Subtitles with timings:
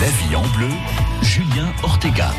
[0.00, 0.68] La vie en bleu,
[1.20, 2.30] Julien Ortega.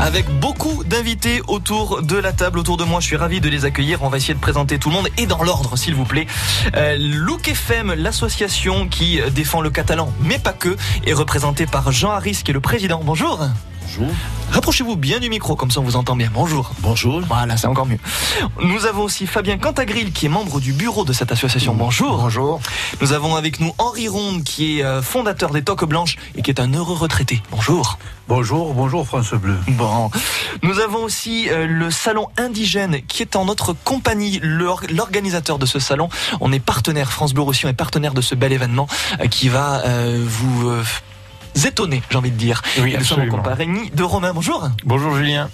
[0.00, 3.66] Avec beaucoup d'invités autour de la table, autour de moi, je suis ravi de les
[3.66, 4.02] accueillir.
[4.02, 6.26] On va essayer de présenter tout le monde et dans l'ordre, s'il vous plaît.
[6.76, 6.96] Euh,
[7.96, 12.54] l'association qui défend le catalan, mais pas que, est représentée par Jean Harris, qui est
[12.54, 13.02] le président.
[13.04, 13.48] Bonjour.
[13.86, 14.08] Bonjour.
[14.50, 16.30] Rapprochez-vous bien du micro, comme ça on vous entend bien.
[16.32, 16.72] Bonjour.
[16.80, 17.20] Bonjour.
[17.28, 17.98] Voilà, c'est encore mieux.
[18.62, 21.74] Nous avons aussi Fabien Cantagril, qui est membre du bureau de cette association.
[21.74, 22.16] Bonjour.
[22.18, 22.60] Bonjour.
[23.00, 26.50] Nous avons avec nous Henri Ronde, qui est euh, fondateur des Toques Blanches et qui
[26.50, 27.42] est un heureux retraité.
[27.50, 27.98] Bonjour.
[28.26, 29.56] Bonjour, bonjour France Bleu.
[29.68, 30.10] Bon.
[30.62, 35.66] Nous avons aussi euh, le salon indigène qui est en notre compagnie, l'or- l'organisateur de
[35.66, 36.08] ce salon.
[36.40, 38.86] On est partenaire, France Bleu Roussillon est partenaire de ce bel événement
[39.20, 39.82] euh, qui va
[40.24, 40.70] vous
[41.66, 42.62] étonner, j'ai envie de dire.
[42.80, 44.32] Oui, Nous sommes en compagnie de Romain.
[44.34, 44.68] Bonjour.
[44.84, 45.48] Bonjour Julien.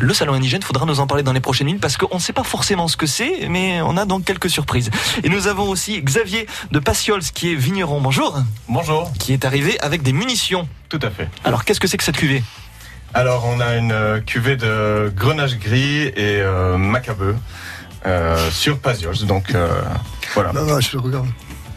[0.00, 2.32] Le salon indigène, faudra nous en parler dans les prochaines minutes parce qu'on ne sait
[2.32, 4.90] pas forcément ce que c'est, mais on a donc quelques surprises.
[5.22, 8.00] Et nous avons aussi Xavier de Passiols qui est vigneron.
[8.00, 8.36] Bonjour.
[8.68, 10.68] Bonjour, Qui est arrivé avec des munitions.
[10.88, 11.28] tout à fait.
[11.44, 12.42] Alors qu'est-ce que c'est que cette cuvée?
[13.14, 17.36] Alors on a une euh, cuvée de grenache gris et euh, macabeu
[18.06, 19.68] euh, sur Pasiols, donc euh,
[20.34, 20.52] voilà.
[20.52, 21.26] Non, non, je le regarde.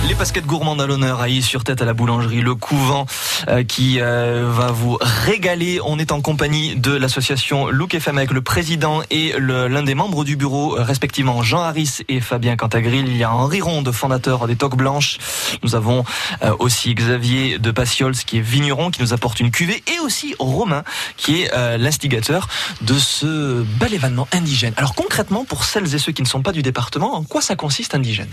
[0.08, 3.06] Les basquettes gourmandes à l'honneur à sur tête à la boulangerie, le couvent
[3.47, 5.80] euh, qui euh, va vous régaler.
[5.86, 10.25] On est en compagnie de l'association Look FM avec le président et l'un des membres
[10.25, 13.08] du bureau, respectivement Jean Harris et Fabien Cantagril.
[13.08, 15.18] Il y a Henri Ronde, fondateur des Toques Blanches.
[15.63, 16.03] Nous avons
[16.44, 20.36] euh, aussi Xavier de Passiols qui est vigneron, qui nous apporte une cuvée, et aussi
[20.38, 20.84] Romain
[21.16, 22.50] qui est l'instigateur
[22.81, 24.74] de ce bel événement indigène.
[24.75, 27.56] Alors concrètement, pour celles et ceux qui ne sont pas du département, en quoi ça
[27.56, 28.30] consiste indigène?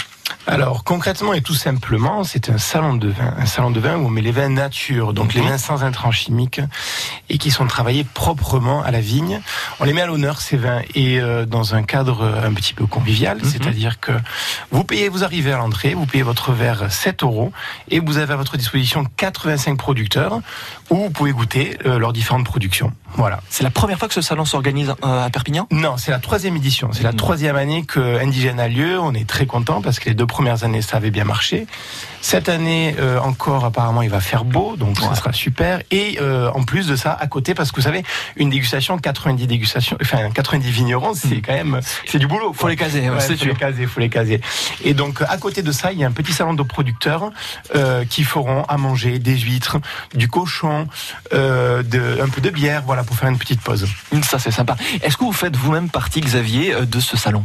[0.47, 4.07] Alors concrètement et tout simplement, c'est un salon de vin, un salon de vin où
[4.07, 6.63] on met les vins nature, donc les vins sans intrants chimiques
[7.29, 9.41] et qui sont travaillés proprement à la vigne.
[9.79, 12.87] On les met à l'honneur ces vins et euh, dans un cadre un petit peu
[12.87, 14.13] convivial, c'est-à-dire que
[14.71, 17.53] vous payez, vous arrivez à l'entrée, vous payez votre verre 7 euros
[17.91, 20.41] et vous avez à votre disposition 85 producteurs
[20.89, 22.93] où vous pouvez goûter euh, leurs différentes productions.
[23.15, 23.41] Voilà.
[23.51, 25.67] C'est la première fois que ce salon s'organise euh, à Perpignan?
[25.71, 26.91] Non, c'est la troisième édition.
[26.93, 28.99] C'est la troisième année que Indigène a lieu.
[28.99, 31.50] On est très content parce que les deux premières années, ça avait bien marché.
[32.21, 35.81] Cette année euh, encore, apparemment, il va faire beau, donc ça sera super.
[35.91, 38.03] Et euh, en plus de ça, à côté, parce que vous savez,
[38.37, 42.53] une dégustation, 90 dégustations, enfin 90 vignerons, c'est quand même, c'est du boulot.
[42.53, 43.53] Faut les caser, ouais, c'est faut sûr.
[43.53, 44.41] les caser, faut les caser.
[44.85, 47.31] Et donc, à côté de ça, il y a un petit salon de producteurs
[47.75, 49.79] euh, qui feront à manger des huîtres,
[50.15, 50.89] du cochon,
[51.33, 53.87] de, un peu de bière, voilà, pour faire une petite pause.
[54.23, 54.77] Ça, c'est sympa.
[55.03, 57.45] Est-ce que vous faites vous-même partie, Xavier, de ce salon?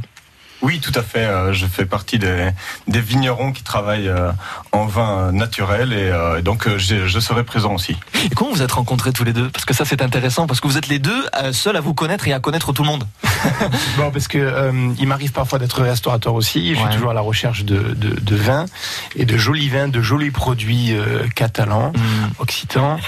[0.62, 1.20] Oui, tout à fait.
[1.26, 2.50] euh, je fais partie des,
[2.88, 4.32] des vignerons qui travaillent euh,
[4.72, 7.96] en vin naturel et euh, donc je serai présent aussi.
[8.24, 9.50] Et comment vous êtes rencontrés tous les deux?
[9.50, 12.28] Parce que ça, c'est intéressant, parce que vous êtes les deux seuls à vous connaître
[12.28, 13.06] et à connaître tout le monde.
[13.98, 16.74] Bon, parce que euh, il m'arrive parfois d'être restaurateur aussi.
[16.74, 16.86] Je Ouais.
[16.88, 18.66] suis toujours à la recherche de, de, de vins
[19.16, 22.00] et de jolis vins, de jolis produits euh, catalans, Mm.
[22.40, 23.00] occitans.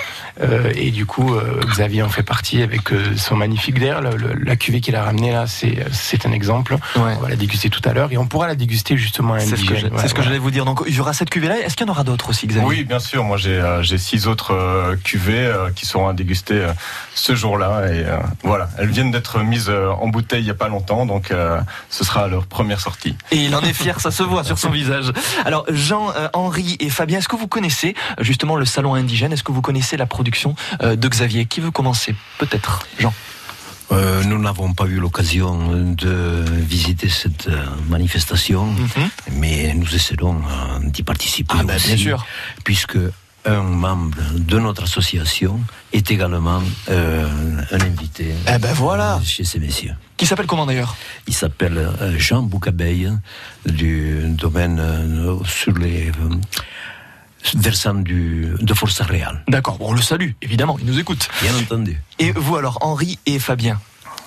[0.42, 4.02] Euh, et du coup, euh, Xavier en fait partie avec euh, son magnifique d'air.
[4.02, 6.76] La cuvée qu'il a ramenée là, c'est un exemple.
[6.96, 7.02] Ouais.
[7.18, 9.56] On va la déguster tout à l'heure et on pourra la déguster justement à C'est
[9.58, 9.80] ce que, indigène.
[9.80, 10.30] je- Ouais, c'est ce que voilà.
[10.30, 10.66] j'allais vous dire.
[10.66, 11.60] Donc, il y aura cette cuvée-là.
[11.60, 12.68] Est-ce qu'il y en aura d'autres aussi, Xavier?
[12.68, 13.24] Oui, bien sûr.
[13.24, 16.72] Moi, j'ai euh, six autres euh, cuvées euh, qui seront à déguster euh,
[17.16, 17.88] ce jour-là.
[17.88, 21.06] Et euh, voilà, elles viennent d'être mises euh, en bouteille il n'y a pas longtemps,
[21.06, 23.16] donc euh, ce sera leur première sortie.
[23.32, 25.12] Et il en est fier, ça se voit sur son visage.
[25.46, 29.34] Alors, Jean, euh, Henri et Fabien, est-ce que vous connaissez justement le salon indigène?
[29.34, 30.27] Est-ce que vous connaissez la production
[30.82, 33.14] euh, de Xavier Qui veut commencer Peut-être, Jean?
[33.92, 38.68] Euh, nous n'avons pas eu l'occasion de visiter cette euh, manifestation,
[39.32, 40.42] mais nous essaierons
[40.84, 42.26] d'y participer Ah ben, aussi, bien sûr.
[42.66, 42.98] puisque
[43.46, 45.62] un membre de notre association
[45.94, 49.22] est également euh, un invité Eh ben voilà.
[49.24, 49.94] chez ces messieurs.
[50.18, 50.98] Qui s'appelle comment d'ailleurs?
[51.28, 53.10] Il s'appelle Jean Boucabeille
[53.66, 54.82] du domaine
[55.46, 56.12] sur les
[57.56, 59.44] versants du, de Force Réal.
[59.48, 61.28] D'accord, bon, on le salue, évidemment, il nous écoute.
[61.42, 62.02] Bien entendu.
[62.20, 63.80] Et vous alors, Henri et Fabien?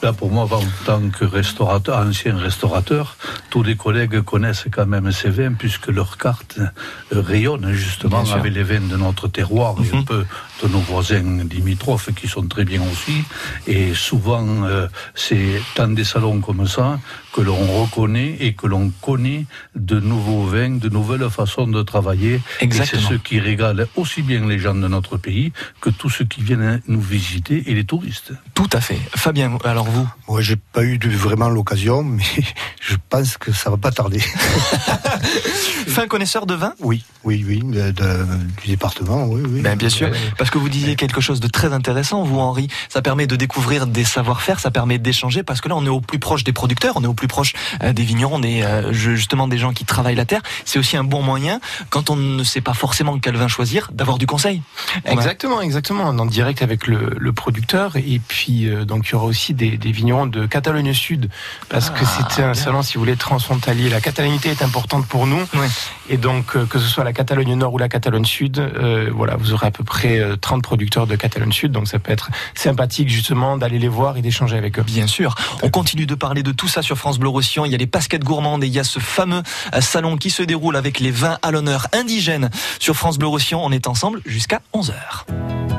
[0.02, 3.18] Là, pour moi, en tant que restaurateur, ancien restaurateur,
[3.50, 8.54] tous les collègues connaissent quand même ces vins puisque leur carte euh, rayonne justement avec
[8.54, 10.24] les vins de notre terroir et un peu
[10.62, 13.22] de nos voisins limitrophes qui sont très bien aussi.
[13.66, 16.98] Et souvent, euh, c'est dans des salons comme ça
[17.32, 19.46] que l'on reconnaît et que l'on connaît
[19.76, 22.40] de nouveaux vins, de nouvelles façons de travailler.
[22.60, 23.00] Exactement.
[23.02, 26.24] Et c'est ce qui régale aussi bien les gens de notre pays que tous ceux
[26.24, 28.32] qui viennent nous visiter et les touristes.
[28.54, 28.98] Tout à fait.
[29.14, 30.08] Fabien, alors vous?
[30.28, 32.24] Moi, j'ai pas eu de- vraiment l'occasion, mais
[32.80, 34.20] je pense que ça va pas tarder.
[35.88, 36.72] Fin connaisseur de vin?
[36.80, 38.26] Oui, oui, oui, de- de-
[38.62, 39.60] du département, oui, oui.
[39.60, 42.68] Ben, bien sûr, parce que vous disiez quelque chose de très intéressant, vous Henri.
[42.88, 46.00] Ça permet de découvrir des savoir-faire, ça permet d'échanger, parce que là on est au
[46.00, 47.52] plus proche des producteurs, on est au plus proche
[47.82, 50.42] euh, des vignerons, des, euh, je- justement des gens qui travaillent la terre.
[50.64, 51.60] C'est aussi un bon moyen,
[51.90, 54.62] quand on ne sait pas forcément quel vin choisir, d'avoir du conseil.
[55.06, 56.04] On Exactement, exactement.
[56.08, 59.26] On est en direct avec le, le producteur et puis euh, donc il y aura
[59.26, 61.30] aussi des, des vignerons de Catalogne Sud
[61.68, 62.54] parce que Ah, c'était un bien.
[62.62, 63.88] salon, si vous voulez, transfrontalier.
[63.88, 65.68] La catalanité est importante pour nous Ouais.
[66.10, 69.36] Et donc euh, que ce soit la Catalogne Nord ou la Catalogne Sud, euh, voilà,
[69.36, 72.30] vous aurez à peu près euh, 30 producteurs de Catalogne Sud, donc ça peut être
[72.54, 74.82] sympathique justement d'aller les voir et d'échanger avec eux.
[74.82, 75.34] Bien sûr.
[75.62, 77.64] On continue de parler de tout ça sur France Bleu Roussillon.
[77.64, 79.42] Il y a les basquettes gourmandes et il y a ce fameux
[79.74, 83.64] euh, salon qui se déroule avec les vins à l'honneur indigènes sur France Bleu Roussillon.
[83.64, 85.69] On est ensemble jusqu'à 11h.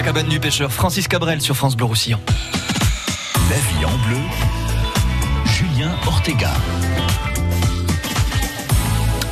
[0.00, 2.18] La cabane du pêcheur, Francis Cabrel sur France Bleu Roussillon.
[3.50, 4.16] La vie en bleu,
[5.44, 6.52] Julien Ortega.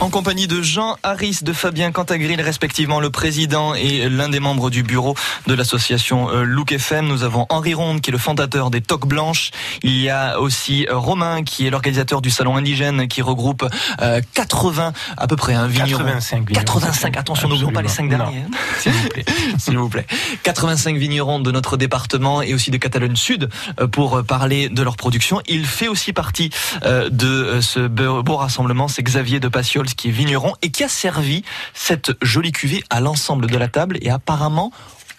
[0.01, 4.71] En compagnie de Jean Harris, de Fabien Cantagril, respectivement le président et l'un des membres
[4.71, 5.17] du bureau
[5.49, 7.09] de l'association euh, Look FM.
[7.09, 9.51] Nous avons Henri Ronde, qui est le fondateur des Toques Blanches.
[9.83, 13.69] Il y a aussi euh, Romain, qui est l'organisateur du salon indigène, qui regroupe
[14.01, 15.99] euh, 80 à peu près un vigneron.
[16.05, 16.65] 85 vignerons.
[16.65, 18.31] 85, attention, n'oublions pas les 5 Absolument.
[18.31, 18.45] derniers.
[18.47, 18.59] hein.
[18.79, 19.25] S'il vous plaît.
[19.59, 20.07] S'il vous plaît.
[20.45, 23.49] 85 vignerons de notre département et aussi de Catalogne Sud
[23.81, 25.43] euh, pour parler de leur production.
[25.49, 26.51] Il fait aussi partie
[26.85, 28.87] euh, de euh, ce beau rassemblement.
[28.87, 29.49] C'est Xavier de
[29.95, 33.99] Qui est vigneron et qui a servi cette jolie cuvée à l'ensemble de la table
[34.01, 34.73] et apparemment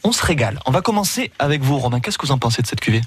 [0.03, 0.59] on se régale.
[0.65, 1.99] On va commencer avec vous, Romain.
[1.99, 3.01] Qu'est-ce que vous en pensez de cette cuvée?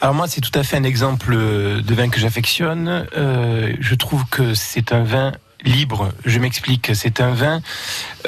[0.00, 3.06] Alors moi, c'est tout à fait un exemple de vin que j'affectionne.
[3.16, 6.10] Euh, je trouve que c'est un vin libre.
[6.24, 6.92] Je m'explique.
[6.94, 7.60] C'est un vin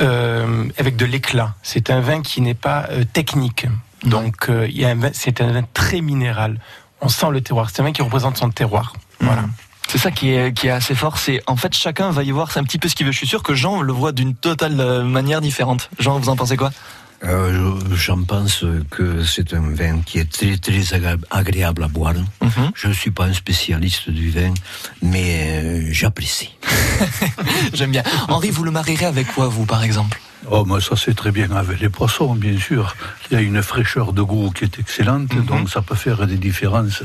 [0.00, 1.54] euh, avec de l'éclat.
[1.62, 3.66] C'est un vin qui n'est pas euh, technique.
[4.04, 4.50] Donc,
[5.12, 6.60] c'est un vin très minéral.
[7.00, 7.70] On sent le terroir.
[7.70, 8.94] C'est un vin qui représente son terroir.
[9.20, 9.44] Voilà.
[9.92, 11.18] C'est ça qui est, qui est assez fort.
[11.18, 13.12] C'est en fait chacun va y voir c'est un petit peu ce qu'il veut.
[13.12, 15.90] Je suis sûr que Jean le voit d'une totale euh, manière différente.
[15.99, 16.70] Jean, vous en pensez quoi?
[17.25, 21.88] Euh, je- J'en pense que c'est un vin qui est très très agré- agréable à
[21.88, 22.14] boire.
[22.40, 22.70] Mhm.
[22.75, 24.54] Je ne suis pas un spécialiste du vin,
[25.02, 26.56] mais euh, j'apprécie.
[27.75, 28.02] J'aime bien.
[28.28, 30.18] Henri, vous le marierez avec quoi, vous, par exemple?
[30.50, 32.96] Oh, ça c'est très bien avec les poissons, bien sûr.
[33.30, 35.44] Il y a une fraîcheur de goût qui est excellente, Mhm.
[35.46, 37.02] donc ça peut faire des différences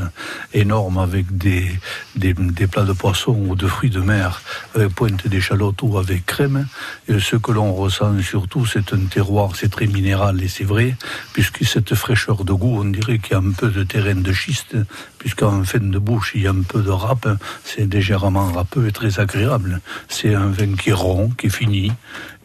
[0.54, 1.72] énormes avec des,
[2.16, 4.42] des, des plats de poissons ou de fruits de mer,
[4.76, 6.68] avec pointe d'échalote ou avec crème.
[7.08, 10.96] Et ce que l'on ressent surtout, c'est un terroir, c'est très minéral et c'est vrai,
[11.34, 14.34] puisque cette fraîcheur de goût, on dirait qu'il y a un peu de terrain de
[14.34, 14.76] schiste,
[15.20, 17.30] puisqu'en fin de bouche, il y a un peu de râpe,
[17.64, 19.80] c'est légèrement râpeux et très agréable.
[20.10, 21.92] C'est un vin qui est rond, qui est fini,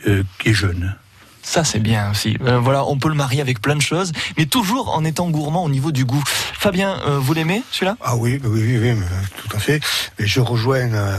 [0.06, 0.94] euh, qui est jeune.
[1.44, 2.38] Ça, c'est bien aussi.
[2.46, 5.64] Euh, voilà, on peut le marier avec plein de choses, mais toujours en étant gourmand
[5.64, 6.22] au niveau du goût.
[6.26, 7.96] Fabien, euh, vous l'aimez, celui-là?
[8.00, 9.06] Ah oui, oui, oui, oui, mais,
[9.42, 9.80] tout à fait.
[10.20, 11.18] Mais je rejoins euh,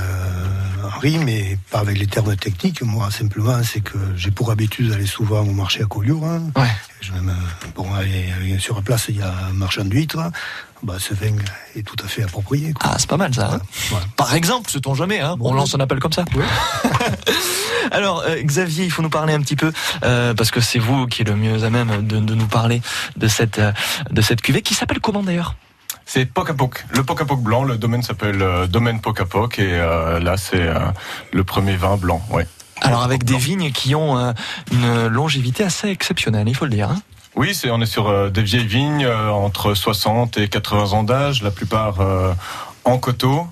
[0.96, 2.82] Henri, mais pas avec les termes techniques.
[2.84, 6.26] Moi, simplement, c'est que j'ai pour habitude d'aller souvent au marché à Collioure.
[6.26, 6.44] hein.
[6.56, 6.72] Ouais.
[7.02, 7.34] Je vais me-
[7.76, 7.86] bon,
[8.60, 10.32] sur la place, il y a un marchand d'huîtres.
[10.84, 11.36] Bah, ce vin
[11.78, 12.74] est tout à fait approprié.
[12.74, 12.92] quoi.
[12.92, 13.54] Ah, c'est pas mal ça.
[13.54, 13.60] hein.
[14.18, 16.26] Par exemple, sait-on jamais, hein on lance un appel comme ça.
[17.92, 19.72] Alors, euh, Xavier, il faut nous parler un petit peu,
[20.04, 22.82] euh, parce que c'est vous qui est le mieux à même de, de nous parler
[23.18, 23.72] de cette, euh,
[24.12, 25.56] de cette cuvée, qui s'appelle comment d'ailleurs?
[26.06, 26.86] C'est Poc à Poc.
[26.90, 30.20] Le Poc à Poc blanc, le domaine s'appelle euh, Domaine Poc à Poc et euh,
[30.20, 30.80] là c'est euh,
[31.32, 32.22] le premier vin blanc.
[32.30, 32.46] Ouais.
[32.82, 34.34] Alors, avec des vignes qui ont euh,
[34.74, 36.90] une longévité assez exceptionnelle, il faut le dire.
[36.90, 37.02] hein
[37.36, 41.04] Oui, c'est on est sur euh, des vieilles vignes euh, entre 60 et 80 ans
[41.04, 42.32] d'âge, la plupart euh,
[42.84, 43.48] en coteaux.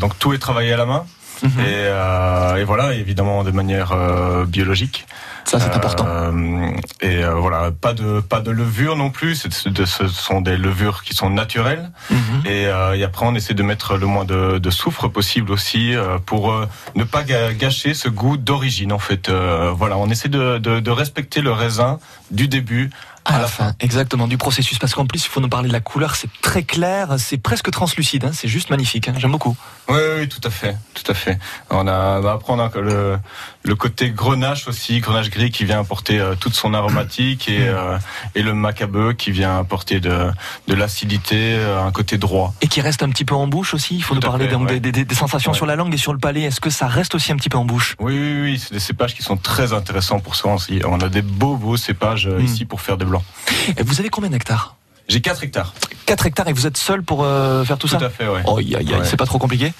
[0.00, 1.04] Donc tout est travaillé à la main.
[1.42, 1.50] Mhm.
[1.60, 5.06] et, euh, et voilà, évidemment de manière euh, biologique.
[5.44, 6.06] Ça, c'est important.
[6.06, 6.70] Euh,
[7.00, 9.46] et euh, voilà, pas de pas de levure non plus.
[9.66, 11.90] De- ce sont des levures qui sont naturelles.
[12.10, 12.18] Mhm.
[12.46, 15.94] Et, euh, et après, on essaie de mettre le moins de, de soufre possible aussi
[15.96, 16.54] euh, pour
[16.94, 18.92] ne pas gâcher ce goût d'origine.
[18.92, 21.98] En fait, Euh, voilà, on essaie de, de, de respecter le raisin
[22.30, 22.90] du début
[23.24, 24.78] À la fin, exactement, du processus.
[24.78, 27.70] Parce qu'en plus, il faut nous parler de la couleur, c'est très clair, c'est presque
[27.70, 29.56] translucide, hein, c'est juste magnifique, hein, j'aime beaucoup.
[29.88, 31.38] Oui, oui, tout à fait, tout à fait.
[31.70, 33.18] On a, bah, après, on a le,
[33.62, 37.96] le côté grenache aussi, grenache gris qui vient apporter euh, toute son aromatique et, euh,
[38.34, 40.30] et le macabeu qui vient apporter de,
[40.68, 42.54] de l'acidité, euh, un côté droit.
[42.60, 44.52] Et qui reste un petit peu en bouche aussi, il faut Tout nous parler fait,
[44.52, 44.80] donc ouais.
[44.80, 45.56] des, des- des sensations Ouais.
[45.56, 46.42] sur la langue et sur le palais.
[46.42, 47.96] Est-ce que ça reste aussi un petit peu en bouche?
[48.00, 50.80] Oui, oui, oui, c'est des cépages qui sont très intéressants pour ça aussi.
[50.84, 52.40] On a des beaux, beaux cépages Mm.
[52.44, 53.04] ici pour faire des
[53.76, 54.76] Et Vous avez combien d'hectares
[55.08, 55.74] J'ai 4 hectares.
[56.06, 58.42] 4 hectares et vous êtes seul pour euh, faire tout, Tout ça à fait, ouais.
[58.46, 58.58] Oh,
[59.04, 59.72] c'est pas trop compliqué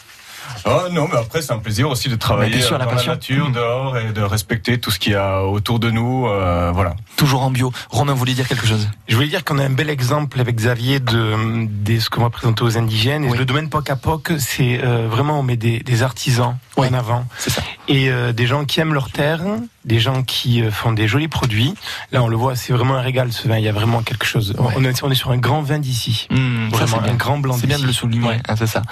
[0.65, 2.91] Oh non, mais après c'est un plaisir aussi de travailler bien sûr, euh, la dans
[2.93, 3.13] passion.
[3.13, 3.53] la nature, Mm.
[3.53, 6.27] dehors et de respecter tout ce qu'il y a autour de nous.
[6.29, 6.95] euh, voilà.
[7.17, 7.73] Toujours en bio.
[7.91, 8.89] Romain voulait dire quelque chose?
[9.09, 12.31] Je voulais dire qu'on a un bel exemple avec Xavier de, de ce qu'on va
[12.31, 13.25] présenter aux indigènes.
[13.25, 16.89] Et le domaine POC à POC, c'est euh, vraiment on met des, des artisans Oui.
[16.89, 17.27] en avant.
[17.39, 17.63] C'est ça.
[17.89, 19.43] Et euh, des gens qui aiment leur terre,
[19.85, 21.75] des gens qui euh, font des jolis produits.
[22.13, 23.59] Là, on le voit, c'est vraiment un régal ce vin.
[23.59, 24.55] Il y a vraiment quelque chose.
[24.59, 24.73] Ouais.
[24.77, 26.27] On, est, on est sur un grand vin d'ici.
[26.31, 28.41] Mmh, ça, Vraiment un grand blanc C'est bien de le souligner, Ouais.
[28.49, 28.83] hein, c'est ça.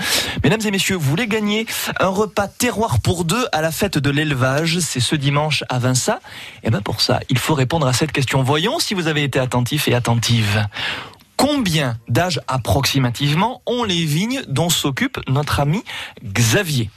[0.45, 1.67] Mesdames et messieurs, vous voulez gagner
[2.01, 6.21] un repas terroir pour deux à la fête de l'élevage, c'est ce dimanche à Vinça.
[6.65, 8.43] Et bien pour ça, il faut répondre à cette question.
[8.43, 10.67] Voyons si vous avez été attentif et attentive.
[11.37, 15.83] Combien d'âge approximativement ont les vignes dont s'occupe notre ami
[16.23, 16.91] Xavier?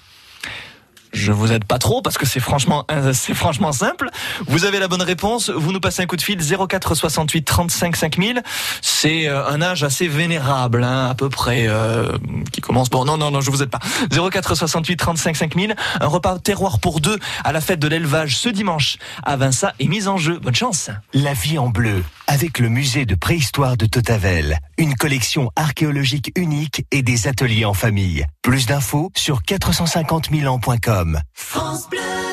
[1.13, 4.10] Je vous aide pas trop parce que c'est franchement euh, c'est franchement simple.
[4.48, 7.96] Vous avez la bonne réponse, vous nous passez un coup de fil 04 68 35
[7.96, 8.43] 5000.
[8.82, 12.17] C'est euh, un âge assez vénérable hein, à peu près euh,
[12.51, 13.80] qui commence bon non non non, je vous aide pas.
[14.12, 18.49] 04 68 35 5000, un repas terroir pour deux à la fête de l'élevage ce
[18.49, 20.39] dimanche à Vinça est mise en jeu.
[20.39, 20.89] Bonne chance.
[21.13, 24.59] La vie en bleu, avec le musée de préhistoire de Totavel.
[24.77, 28.25] Une collection archéologique unique et des ateliers en famille.
[28.41, 31.19] Plus d'infos sur 450 000 ans.com.
[31.33, 32.33] France Bleu.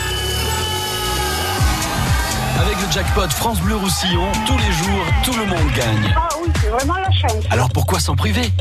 [2.61, 6.13] Avec le jackpot France Bleu Roussillon, tous les jours, tout le monde gagne.
[6.15, 7.43] Ah oui, c'est vraiment la chance.
[7.49, 8.51] Alors pourquoi s'en priver?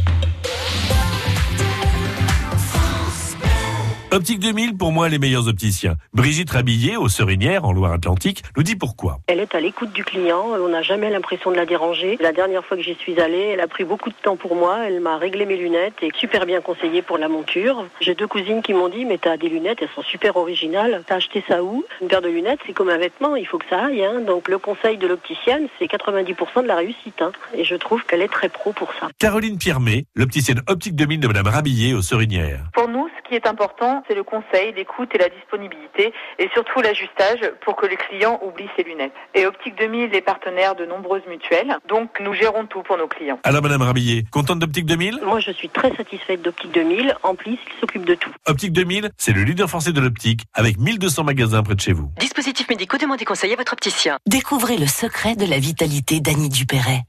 [4.13, 5.95] Optique 2000, pour moi, les meilleurs opticiens.
[6.15, 9.19] Brigitte Rabillet, aux Serinières, en Loire-Atlantique, nous dit pourquoi.
[9.29, 12.19] Elle est à l'écoute du client, on n'a jamais l'impression de la déranger.
[12.21, 14.79] La dernière fois que j'y suis allée, elle a pris beaucoup de temps pour moi,
[14.85, 17.87] elle m'a réglé mes lunettes et super bien conseillé pour la monture.
[18.01, 21.15] J'ai deux cousines qui m'ont dit mais t'as des lunettes, elles sont super originales, t'as
[21.15, 21.85] acheté ça où?
[22.03, 24.05] Une paire de lunettes c'est comme un vêtement, il faut que ça aille.
[24.05, 24.23] Hein.
[24.27, 27.23] Donc le conseil de l'opticienne c'est 90% de la réussite.
[27.23, 27.31] Hein.
[27.55, 29.09] Et je trouve qu'elle est très pro pour ça.
[29.21, 32.65] Caroline Piermet, l'opticienne Optique 2000 de Madame Rabillet, aux Serinières.
[32.73, 36.81] Pour nous, ce qui est important, c'est le conseil, l'écoute et la disponibilité, et surtout
[36.81, 39.13] l'ajustage pour que le client oublie ses lunettes.
[39.35, 43.39] Et Optique 2000 est partenaire de nombreuses mutuelles, donc nous gérons tout pour nos clients.
[43.45, 47.53] Alors Madame Rabillet, contente d'Optique 2000 Moi je suis très satisfaite d'Optique 2000, en plus
[47.53, 48.31] il s'occupe de tout.
[48.47, 52.11] Optique 2000, c'est le leader français de l'optique, avec 1200 magasins près de chez vous.
[52.19, 54.19] Dispositifs médicaux, demandez conseil à votre opticien.
[54.27, 57.03] Découvrez le secret de la vitalité d'Annie Dupéret.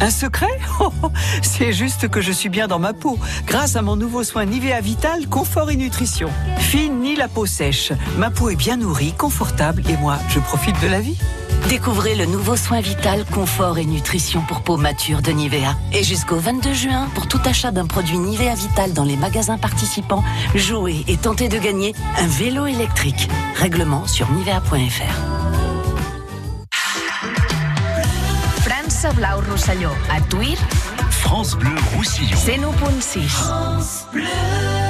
[0.00, 0.46] Un secret?
[0.82, 1.10] Oh, oh,
[1.42, 4.80] C'est juste que je suis bien dans ma peau, grâce à mon nouveau soin Nivea
[4.80, 6.29] Vital Confort et Nutrition.
[6.58, 10.88] Fini la peau sèche, ma peau est bien nourrie, confortable et moi, je profite de
[10.88, 11.18] la vie.
[11.68, 15.76] Découvrez le nouveau soin vital, confort et nutrition pour peau mature de Nivea.
[15.92, 20.24] Et jusqu'au 22 juin, pour tout achat d'un produit Nivea Vital dans les magasins participants,
[20.54, 23.28] jouez et tentez de gagner un vélo électrique.
[23.56, 25.40] Règlement sur nivea.fr.
[28.62, 29.90] France Blau Rosselló.
[30.10, 30.58] A Tuir,
[31.10, 32.36] France Bleu Roussillon.
[32.36, 34.06] 101.6.
[34.12, 34.89] Buddy,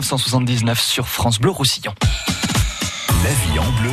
[0.00, 1.94] 1979 sur France Bleu Roussillon.
[3.22, 3.92] La vie en bleu,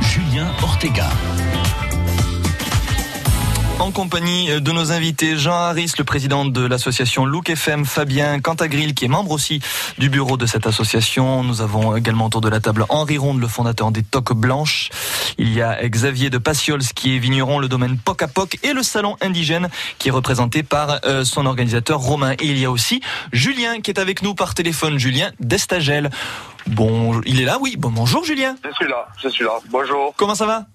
[0.00, 1.08] Julien Ortega.
[3.82, 8.94] En compagnie de nos invités, Jean Harris, le président de l'association Look FM, Fabien Cantagril,
[8.94, 9.60] qui est membre aussi
[9.98, 11.42] du bureau de cette association.
[11.42, 14.90] Nous avons également autour de la table Henri Ronde, le fondateur des Toques Blanches.
[15.36, 18.72] Il y a Xavier de Passiols, qui est vigneron, le domaine Poc à Poc, et
[18.72, 19.68] le salon indigène,
[19.98, 22.34] qui est représenté par euh, son organisateur Romain.
[22.34, 26.10] Et il y a aussi Julien, qui est avec nous par téléphone, Julien d'Estagel.
[26.68, 27.74] Bon, il est là, oui.
[27.76, 28.54] Bon, bonjour Julien.
[28.64, 29.58] Je suis là, je suis là.
[29.70, 30.14] Bonjour.
[30.16, 30.66] Comment ça va?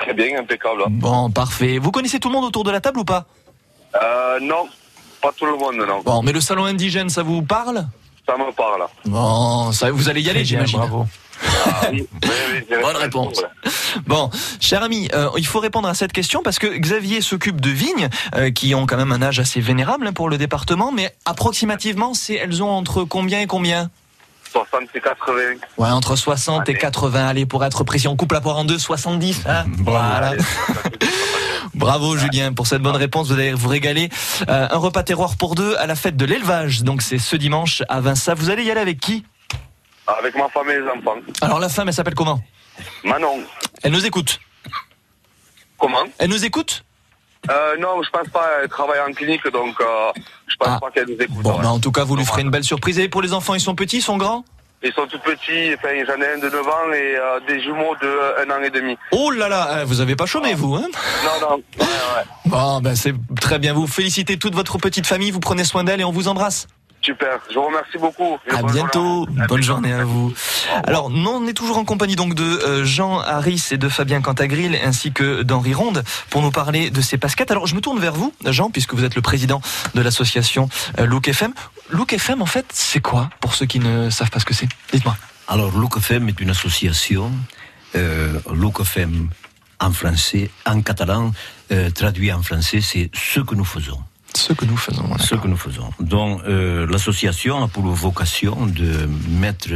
[0.00, 0.84] Très bien, impeccable.
[0.88, 1.78] Bon, parfait.
[1.78, 3.26] Vous connaissez tout le monde autour de la table ou pas?
[4.02, 4.68] Euh, non,
[5.20, 6.00] pas tout le monde, non.
[6.04, 7.86] Bon, mais le salon indigène, ça vous parle?
[8.26, 8.86] Ça me parle.
[9.04, 10.78] Bon, ça, vous allez y aller, j'imagine.
[10.78, 11.06] bravo.
[11.64, 13.42] Ah, oui, oui, oui, j'ai Bonne réponse.
[14.06, 17.70] Bon, cher ami, euh, il faut répondre à cette question parce que Xavier s'occupe de
[17.70, 21.14] vignes euh, qui ont quand même un âge assez vénérable hein, pour le département, mais
[21.24, 23.90] approximativement, c'est elles ont entre combien et combien?
[24.50, 25.34] 60 et 80.
[25.78, 27.28] Ouais, entre 60 et 80.
[27.28, 29.42] Allez, pour être précis, on coupe la poire en deux, 70.
[29.46, 30.32] hein voilà.
[31.74, 33.28] Bravo Julien pour cette bonne réponse.
[33.28, 34.08] Vous allez vous régaler.
[34.48, 36.82] Euh, un repas terroir pour deux à la fête de l'élevage.
[36.82, 38.34] Donc c'est ce dimanche à Vinça.
[38.34, 39.24] Vous allez y aller avec qui?
[40.06, 41.16] Avec ma femme et les enfants.
[41.40, 42.40] Alors la femme, elle s'appelle comment?
[43.04, 43.40] Manon.
[43.82, 44.40] Elle nous écoute.
[45.78, 46.04] Comment?
[46.18, 46.84] Elle nous écoute?
[47.48, 48.48] Euh, Non, je pense pas.
[48.62, 50.12] Elle travaille en clinique, donc euh,
[50.46, 51.36] je pense pas qu'elle nous écoute.
[51.38, 51.42] Ah.
[51.42, 51.62] Bon, ouais.
[51.62, 52.98] bah, en tout cas, vous lui ferez une belle surprise.
[52.98, 54.44] Et pour les enfants, ils sont petits, ils sont grands?
[54.82, 55.74] Ils sont tout petits.
[55.74, 58.70] Enfin, j'en ai un de 9 ans et euh, des jumeaux de 1 an et
[58.70, 58.96] demi.
[59.12, 60.86] Oh là là, eh, vous avez pas chômé, vous, hein?
[61.24, 61.56] Non, non.
[61.78, 62.24] Ouais, ouais.
[62.46, 63.74] Bon, ben c'est très bien.
[63.74, 66.66] Vous félicitez toute votre petite famille, vous prenez soin d'elle et on vous embrasse.
[67.02, 67.38] Super.
[67.48, 68.36] Je vous remercie beaucoup.
[68.46, 69.24] Et À bonne bientôt.
[69.26, 69.46] journée.
[69.48, 70.32] Bonne journée à vous.
[70.86, 74.20] Alors, nous, on est toujours en compagnie donc de euh, Jean Harris et de Fabien
[74.20, 77.50] Cantagril ainsi que d'Henri Ronde pour nous parler de ces pasquettes.
[77.50, 79.62] Alors, je me tourne vers vous, Jean, puisque vous êtes le président
[79.94, 81.54] de l'association euh, Look FM.
[81.90, 84.68] Look FM, en fait, c'est quoi pour ceux qui ne savent pas ce que c'est?
[84.92, 85.16] Dites-moi.
[85.48, 87.32] Alors, Look FM est une association.
[87.96, 89.30] Euh, Look FM
[89.80, 91.32] en français, en catalan,
[91.72, 93.98] euh, traduit en français, c'est ce que nous faisons.
[94.34, 95.04] Ce que nous faisons.
[95.06, 95.22] voilà.
[95.24, 95.90] Ce que nous faisons.
[96.00, 99.70] Donc, euh, l'association a pour vocation de mettre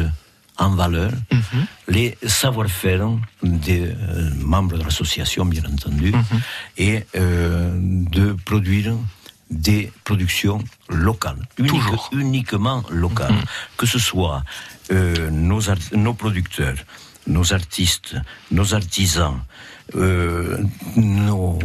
[0.59, 1.67] en valeur Mhm.
[1.89, 3.09] les savoir-faire
[3.43, 6.41] des euh, membres de l'association, bien entendu, Mhm.
[6.79, 7.73] et euh,
[8.17, 8.95] de produire
[9.51, 12.09] des productions locales, unique- Toujours.
[12.13, 13.45] uniquement locales, Mhm.
[13.77, 14.43] que ce soit
[15.31, 15.61] nos,
[15.95, 16.77] nos producteurs,
[17.27, 18.17] nos artistes,
[18.51, 19.39] nos artisans,
[19.97, 20.59] euh,
[20.97, 21.59] nos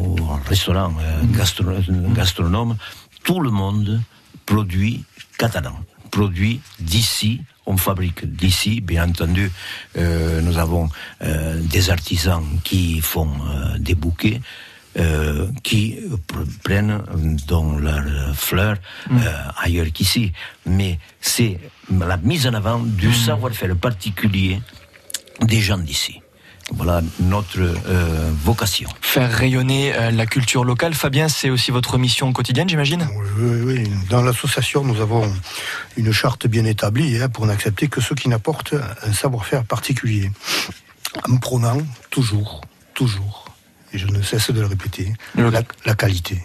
[0.48, 2.76] restaurants, euh, gastro- gastronomes,
[3.24, 4.02] tout le monde
[4.46, 5.04] produit
[5.38, 5.76] catalan,
[6.12, 7.42] produit d'ici.
[7.66, 9.52] On fabrique d'ici, bien entendu.
[9.98, 10.90] euh, nous avons
[11.22, 14.42] euh, des artisans qui font euh, des bouquets.
[14.98, 17.04] euh, qui pr- prennent
[17.48, 18.78] dans leurs fleurs
[19.12, 19.16] euh,
[19.64, 20.34] ailleurs qu'ici.
[20.66, 21.60] Mais c'est
[21.92, 24.60] la mise en avant du savoir-faire particulier
[25.42, 26.20] des gens d'ici.
[26.72, 28.90] Voilà notre euh, vocation.
[29.02, 30.94] Faire rayonner euh, la culture locale.
[30.94, 33.08] Fabien, c'est aussi votre mission quotidienne, j'imagine?
[33.38, 33.92] Oui, oui.
[34.10, 35.32] Dans l'association, nous avons
[35.98, 40.32] une charte bien établie hein, pour n'accepter que ceux qui n'apportent un savoir-faire particulier.
[41.28, 41.78] En prônant
[42.12, 42.62] toujours,
[42.94, 43.46] toujours,
[43.94, 46.40] et je ne cesse de le répéter, la, la qualité.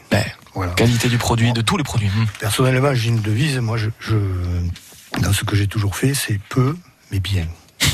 [0.54, 0.72] Voilà.
[0.72, 2.08] Qualité du produit, de tous les produits.
[2.08, 2.24] Hmm.
[2.40, 4.14] Personnellement, j'ai une devise, moi, je, je-
[5.20, 6.76] dans ce que j'ai toujours fait, c'est peu,
[7.10, 7.46] mais bien.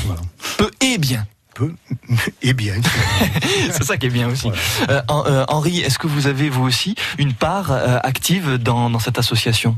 [0.05, 0.21] Voilà.
[0.57, 1.25] Peu et bien.
[1.53, 1.73] Peu
[2.41, 2.75] et bien.
[3.71, 4.49] C'est ça qui est bien aussi.
[4.89, 8.99] Euh, euh, Henri, est-ce que vous avez vous aussi une part euh, active dans, dans
[8.99, 9.77] cette association?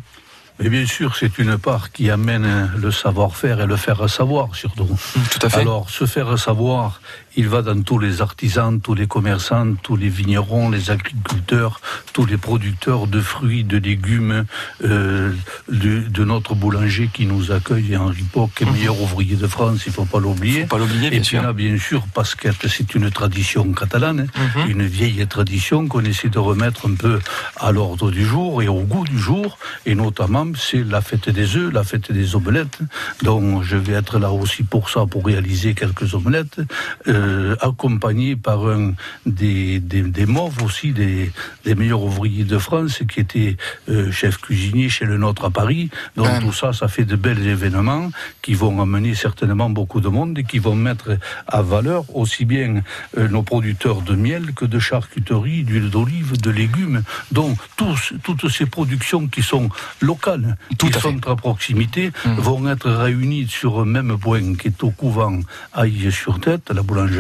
[0.60, 4.88] Mais bien sûr, c'est une part qui amène le savoir-faire et le faire savoir surtout.
[5.32, 5.62] Tout à fait.
[5.62, 7.02] Alors, se faire savoir,
[7.36, 11.82] il va dans tous les artisans, tous les commerçants, tous les vignerons, les agriculteurs,
[12.14, 14.46] tous les producteurs de fruits, de légumes,
[14.84, 15.32] euh,
[15.72, 19.92] de, de notre boulanger qui nous accueille, Henri Poc, est meilleur ouvrier de France, il
[19.92, 20.60] faut pas l'oublier.
[20.62, 20.68] Mhm.
[20.68, 21.42] Faut pas l'oublier, bien Et puis sûr.
[21.42, 24.70] là, bien sûr, parce que c'est une tradition catalane, Mhm.
[24.70, 27.20] une vieille tradition qu'on essaie de remettre un peu
[27.60, 31.56] à l'ordre du jour et au goût du jour, et notamment c'est la fête des
[31.56, 32.80] œufs, la fête des omelettes.
[33.24, 36.60] Donc je vais être là aussi pour ça, pour réaliser quelques omelettes,
[37.08, 37.23] euh,
[37.62, 38.94] accompagné par un
[39.26, 41.32] des, des, des mauves aussi, des,
[41.66, 43.58] des meilleurs ouvriers de France, qui était
[43.90, 45.90] euh, chef cuisinier chez le nôtre à Paris.
[46.16, 46.40] Donc Ouais.
[46.40, 48.10] tout ça, ça fait de bels événements
[48.42, 52.82] qui vont amener certainement beaucoup de monde et qui vont mettre à valeur aussi bien
[53.18, 57.04] euh, nos producteurs de miel que de charcuterie, d'huile d'olive, de légumes.
[57.32, 59.70] Donc tous, toutes ces productions qui sont
[60.02, 64.92] locales, qui sont à proximité, vont être réunies sur un même point qui est au
[64.92, 65.40] couvent
[65.74, 67.13] à sur tête à la boulangerie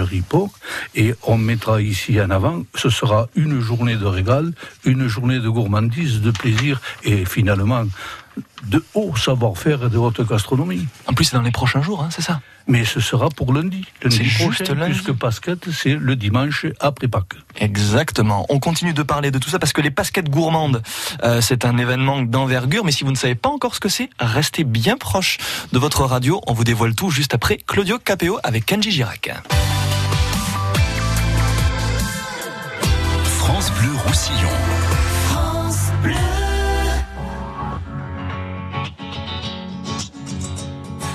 [0.95, 4.53] Et on mettra ici en avant, ce sera une journée de régal,
[4.85, 7.85] une journée de gourmandise, de plaisir et finalement
[8.63, 10.87] de haut savoir-faire et de haute gastronomie.
[11.07, 12.41] En plus, c'est dans les prochains jours, hein, c'est ça?
[12.67, 13.85] Mais ce sera pour lundi.
[14.03, 14.93] Lundi prochain, juste lundi.
[14.93, 17.35] puisque Pasquette, c'est le dimanche après Pâques.
[17.57, 18.45] Exactement.
[18.49, 20.81] On continue de parler de tout ça parce que les Pasquettes gourmandes,
[21.23, 22.85] euh, c'est un événement d'envergure.
[22.85, 25.37] Mais si vous ne savez pas encore ce que c'est, restez bien proche
[25.73, 26.41] de votre radio.
[26.47, 29.31] On vous dévoile tout juste après Claudio Capéo avec Kenji Girac.
[33.39, 34.92] France Bleu Roussillon.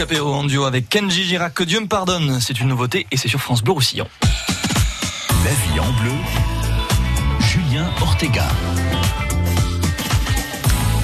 [0.00, 1.52] Capéo en duo avec Kenji Girac.
[1.52, 4.08] Que Dieu me pardonne, c'est une nouveauté et c'est sur France Bleu Roussillon.
[5.44, 6.12] La vie en bleu,
[7.40, 8.48] Julien Ortega.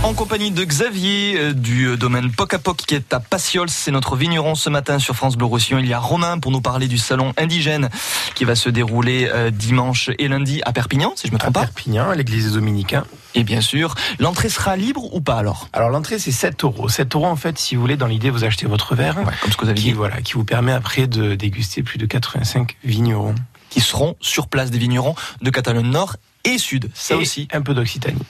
[0.03, 3.69] En compagnie de Xavier euh, du euh, domaine Poc à Poc qui est à Passiols,
[3.69, 5.79] c'est notre vigneron ce matin sur France Bleu Roussillon.
[5.79, 7.91] Il y a Romain pour nous parler du salon indigène
[8.35, 11.67] qui va se dérouler euh, dimanche et lundi à Perpignan, si je me trompe pas.
[11.67, 13.05] Perpignan, à l'église des Dominicains.
[13.37, 16.89] Et bien sûr, l'entrée sera libre ou pas alors Alors l'entrée c'est 7 euros.
[16.89, 19.15] 7 euros en fait, si vous voulez, dans l'idée, vous achetez votre verre.
[19.43, 19.93] comme ce que vous avez qui, dit.
[19.93, 23.35] Voilà, qui vous permet après de déguster plus de 85 vignerons.
[23.69, 26.91] Qui seront sur place des vignerons de Catalogne Nord et Sud.
[26.95, 27.47] Ça Et aussi.
[27.53, 28.23] Un peu d'Occitanie.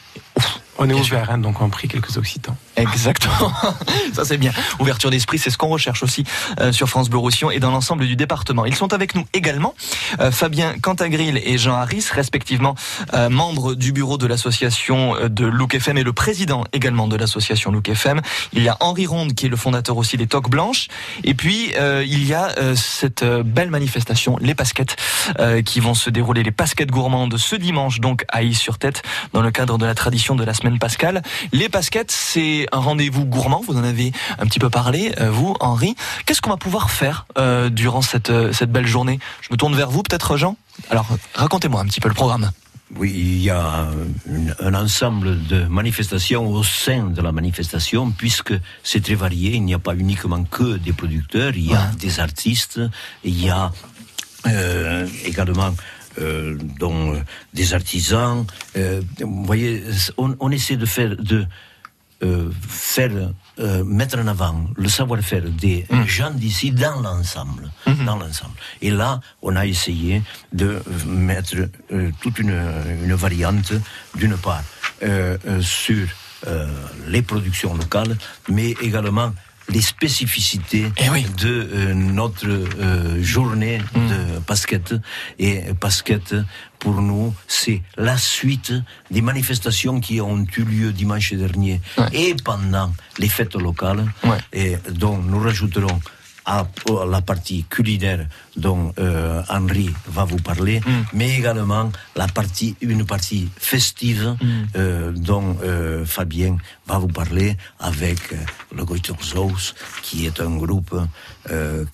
[0.79, 2.57] On est ouvert, hein, donc on a pris quelques Occitans.
[2.77, 3.53] Exactement.
[4.13, 4.53] Ça c'est bien.
[4.79, 6.25] Ouverture d'esprit, c'est ce qu'on recherche aussi
[6.61, 8.67] euh, sur France Bleu Roussillon et dans l'ensemble du département.
[8.67, 9.75] Ils sont avec nous également
[10.21, 12.75] euh, Fabien Cantagril et Jean Harris, respectivement
[13.15, 17.71] euh, membres du bureau de l'association de Look FM et le président également de l'association
[17.71, 18.21] Look FM.
[18.53, 20.89] Il y a Henri Ronde qui est le fondateur aussi des Toques Blanches.
[21.25, 21.73] Et puis
[22.05, 24.97] il y a cette belle manifestation, les Pasquettes,
[25.65, 29.79] qui vont se dérouler, les Pasquettes gourmandes ce dimanche donc à Is-sur-Tête dans le cadre
[29.79, 31.23] de la tradition de la semaine pascale.
[31.53, 33.63] Les Pasquettes, c'est un rendez-vous gourmand.
[33.67, 35.97] Vous en avez un petit peu parlé, euh, vous, Henri.
[36.25, 39.19] Qu'est-ce qu'on va pouvoir faire euh, durant cette, euh, cette belle journée?
[39.43, 40.57] Je me tourne vers vous, peut-être, Jean
[40.91, 42.51] Alors, racontez-moi un petit peu le programme.
[42.95, 43.89] Oui, il y a
[44.61, 49.55] un ensemble de manifestations au sein de la manifestation, puisque c'est très varié.
[49.55, 52.81] Il n'y a pas uniquement que des producteurs, il y a des artistes,
[53.25, 53.73] il y a
[54.47, 55.75] euh, également
[56.21, 57.21] euh, dont, euh,
[57.55, 58.47] des artisans.
[58.75, 59.83] Vous voyez,
[60.17, 61.45] on, on essaie de faire de
[62.23, 63.11] euh, faire
[63.59, 67.71] euh, mettre en avant le savoir-faire des gens d'ici dans l'ensemble,
[68.05, 68.55] dans l'ensemble.
[68.81, 71.57] Et là, on a essayé de euh, mettre
[71.93, 72.59] euh, toute une,
[73.05, 73.73] une variante,
[74.15, 74.63] d'une part
[75.03, 76.07] euh, euh, sur
[76.47, 76.69] euh,
[77.09, 78.17] les productions locales,
[78.49, 79.33] mais également
[79.69, 80.93] les spécificités
[81.39, 84.95] de euh, notre euh, journée de basket.
[85.39, 86.35] Et basket,
[86.79, 88.73] pour nous, c'est la suite
[89.11, 91.81] des manifestations qui ont eu lieu dimanche dernier
[92.13, 94.05] et pendant les fêtes locales,
[94.53, 96.01] et dont nous rajouterons
[96.47, 96.65] à
[97.11, 100.81] la partie culinaire dont euh, Henri va vous parler,
[101.13, 104.37] mais également la partie, une partie festive
[104.77, 106.57] euh, dont euh, Fabien
[106.87, 108.21] va vous parler avec
[108.75, 110.95] le Goitorzaus, qui est un groupe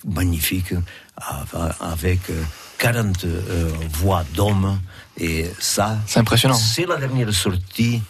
[0.05, 0.73] magnifique
[1.17, 2.41] av- avec euh,
[2.77, 4.79] 40 euh, voix d'hommes.
[5.17, 6.55] Et ça, C'est impressionnant.
[6.55, 8.01] C'est la dernière sortie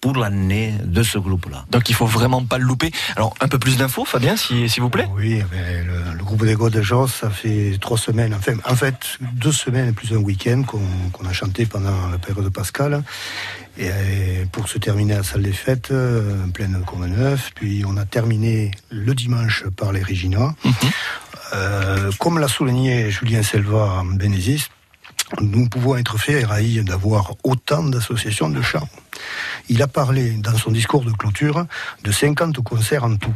[0.00, 1.64] pour l'année de ce groupe-là.
[1.70, 2.90] Donc il faut vraiment pas le louper.
[3.16, 5.08] Alors un peu plus d'infos, Fabien, si- s'il vous plaît.
[5.16, 5.42] Oui,
[5.86, 9.92] le, le groupe des Godes de ça fait trois semaines, enfin, en fait, deux semaines
[9.94, 13.02] plus un week-end qu'on a chanté pendant la période de Pascal.
[13.80, 17.40] Et euh, pour se terminer à la salle des fêtes, euh, en pleine Courneuve.
[17.54, 20.54] Puis on a terminé le dimanche par les Regina.
[21.54, 24.68] Euh, comme l'a souligné Julien Selva en Bénézis,
[25.40, 26.44] nous pouvons être fiers,
[26.84, 28.88] d'avoir autant d'associations de chants.
[29.68, 31.66] Il a parlé dans son discours de clôture
[32.04, 33.34] de 50 concerts en tout.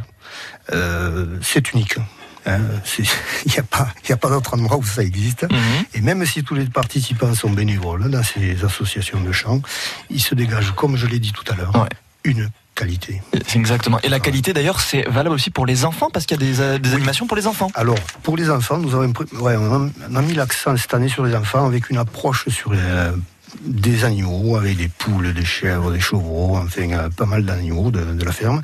[0.71, 1.97] Euh, c'est unique.
[2.45, 2.59] hein.
[3.45, 5.45] Il n'y a pas, il y a pas d'autre endroit où ça existe.
[5.93, 9.61] Et même si tous les participants sont bénévoles dans ces associations de chant,
[10.09, 11.87] il se dégage, comme je l'ai dit tout à l'heure,
[12.23, 13.21] une qualité.
[13.47, 13.99] C'est exactement.
[14.03, 16.61] Et la qualité d'ailleurs, c'est valable aussi pour les enfants parce qu'il y a des,
[16.61, 17.69] euh, animations pour les enfants.
[17.75, 20.93] Alors, pour les enfants, nous avons, pris- ouais, on, a, on a mis l'accent cette
[20.93, 23.11] année sur les enfants avec une approche sur les, euh,
[23.61, 28.03] des animaux, avec des poules, des chèvres, des chevaux, enfin euh, pas mal d'animaux de,
[28.03, 28.61] de la ferme.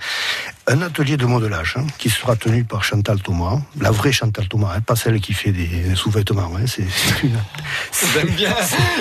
[0.67, 4.73] Un atelier de modelage hein, qui sera tenu par Chantal Thomas, la vraie Chantal Thomas,
[4.75, 6.51] hein, pas celle qui fait des sous-vêtements.
[6.55, 8.29] hein, c'est c'est une.
[8.35, 8.53] Bien.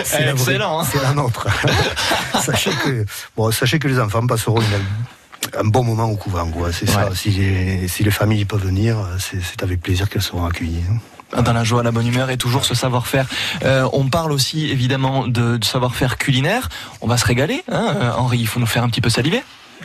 [0.05, 0.81] C'est Excellent.
[0.81, 0.87] hein.
[0.91, 1.47] C'est la nôtre.
[2.43, 3.05] sachez que
[3.37, 6.47] bon, sachez que les enfants passeront une- un bon moment au couvent.
[6.51, 6.73] quoi.
[6.73, 7.09] C'est ça.
[7.15, 10.85] Si les, si les familles peuvent venir, c'est avec plaisir qu'elles seront accueillies.
[11.37, 11.43] Hein.
[11.43, 13.27] Dans la joie, la bonne humeur et toujours ce savoir-faire.
[13.65, 16.69] Euh, on parle aussi évidemment de, de savoir-faire culinaire.
[17.01, 18.39] On va se régaler, hein, euh, Henri.
[18.39, 19.43] Il faut nous faire un petit peu saliver.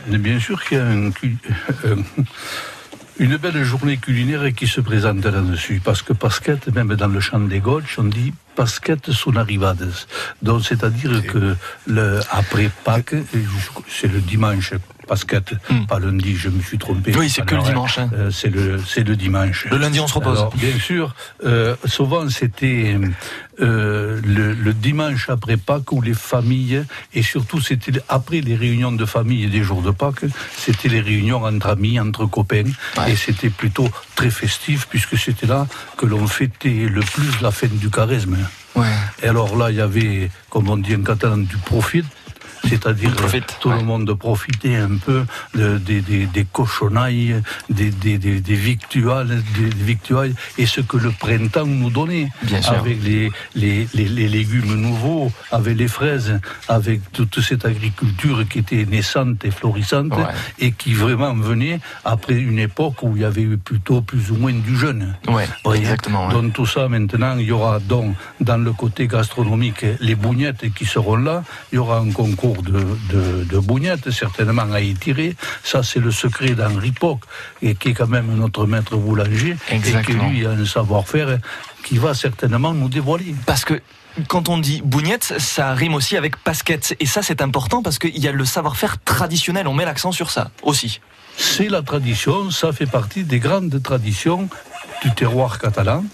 [0.08, 1.38] Mais bien sûr qu'il y a un cul-
[1.84, 1.96] euh,
[3.18, 5.80] une belle journée culinaire qui se présente là-dessus.
[5.84, 9.88] Parce que Pasquette, même dans le chant des Gauches, on dit Pasquette son arrivades.
[10.42, 13.14] Donc, c'est-à-dire que le, après Pâques,
[13.88, 14.72] c'est le dimanche.
[15.06, 15.54] Pasquette,
[15.88, 17.12] pas lundi, je me suis trompé.
[17.12, 17.18] Hmm.
[17.18, 18.10] Oui, c'est que le dimanche, hein.
[18.14, 19.66] euh, c'est le, c'est le dimanche.
[19.70, 20.38] Le lundi, on se repose.
[20.38, 22.96] Alors, bien sûr, euh, souvent c'était
[23.60, 28.92] euh, le, le dimanche après Pâques où les familles, et surtout c'était après les réunions
[28.92, 30.24] de famille et des jours de Pâques,
[30.56, 32.72] c'était les réunions entre amis, entre copains,
[33.06, 37.78] et c'était plutôt très festif puisque c'était là que l'on fêtait le plus la fête
[37.78, 38.36] du charisme.
[39.22, 42.04] Et alors là, il y avait, comme on dit en catalan, du profit.
[42.68, 43.12] C'est-à-dire
[43.60, 48.54] tout le monde profitait un peu de- des, cochonailles, des, des, des, des
[50.58, 52.28] et ce que le printemps nous donnait.
[52.42, 52.60] Bien.
[52.66, 58.60] Avec les, les, les, les légumes nouveaux, avec les fraises, avec toute cette agriculture qui
[58.60, 60.24] était naissante et florissante, Ouais.
[60.58, 64.36] et qui vraiment venait après une époque où il y avait eu plutôt plus ou
[64.36, 65.14] moins du jeûne.
[65.28, 65.46] Ouais,
[65.76, 66.28] exactement.
[66.28, 70.84] Donc tout ça maintenant, il y aura donc dans le côté gastronomique les bougnettes qui
[70.84, 71.42] seront là.
[71.72, 75.36] Il y aura un concours de, de, de bougnettes certainement à étirer.
[75.62, 77.20] Ça c'est le secret d'Henri Poc
[77.62, 80.28] et qui est quand même notre maître boulanger et Exactement.
[80.30, 81.38] qui lui a un savoir-faire
[81.84, 83.34] qui va certainement nous dévoiler.
[83.46, 83.80] Parce que
[84.28, 86.96] quand on dit bougnette, ça rime aussi avec pasquette.
[87.00, 89.66] Et ça, c'est important parce qu'il y a le savoir-faire traditionnel.
[89.66, 91.00] On met l'accent sur ça aussi.
[91.36, 94.48] C'est la tradition, ça fait partie des grandes traditions
[95.02, 96.04] du terroir catalan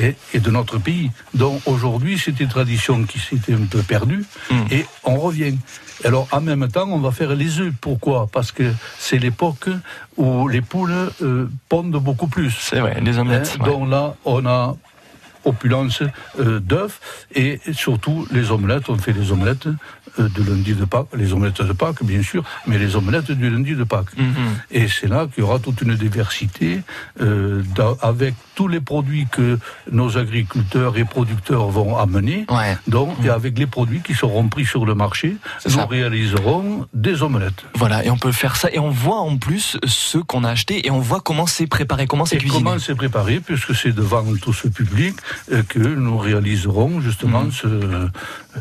[0.00, 1.10] et, et de notre pays.
[1.34, 4.24] Donc aujourd'hui, c'est une tradition qui s'était un peu perdue
[4.70, 5.56] et on revient.
[6.04, 7.72] Alors en même temps, on va faire les œufs.
[7.80, 8.26] Pourquoi?
[8.32, 9.68] Parce que c'est l'époque
[10.16, 12.50] où les poules euh, pondent beaucoup plus.
[12.50, 13.56] C'est vrai, les omelettes.
[13.60, 13.66] ouais.
[13.66, 14.74] Donc là, on a
[15.44, 16.02] opulence
[16.40, 17.00] euh, d'œufs
[17.34, 18.88] et surtout les omelettes.
[18.88, 19.68] On fait les omelettes
[20.18, 23.74] de lundi de Pâques, les omelettes de Pâques bien sûr, mais les omelettes du lundi
[23.74, 24.16] de Pâques.
[24.16, 24.34] Mhm.
[24.70, 26.80] Et c'est là qu'il y aura toute une diversité
[27.20, 27.62] euh,
[28.02, 29.58] avec tous les produits que
[29.90, 32.46] nos agriculteurs et producteurs vont amener.
[32.86, 35.86] Donc, et avec les produits qui seront pris sur le marché, nous ça.
[35.86, 37.64] réaliserons des omelettes.
[37.74, 38.68] Voilà, et on peut faire ça.
[38.72, 42.06] Et on voit en plus ce qu'on a acheté et on voit comment c'est préparé,
[42.06, 42.62] comment c'est cuisiné.
[42.62, 45.14] comment c'est préparé, puisque c'est devant tout ce public
[45.52, 47.52] euh, que nous réaliserons justement Mhm.
[47.52, 48.08] ce-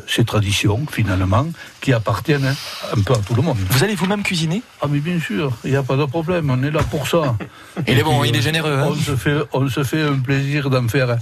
[0.08, 1.43] ces traditions, finalement,
[1.82, 2.56] qui appartiennent
[2.96, 3.58] un peu à tout le monde.
[3.70, 4.62] Vous allez vous-même cuisiner?
[4.82, 7.36] Ah mais bien sûr, il n'y a pas de problème, on est là pour ça.
[7.88, 8.90] Il est bon, il est généreux, hein.
[8.92, 11.18] On, se fait, on se fait un plaisir d'en faire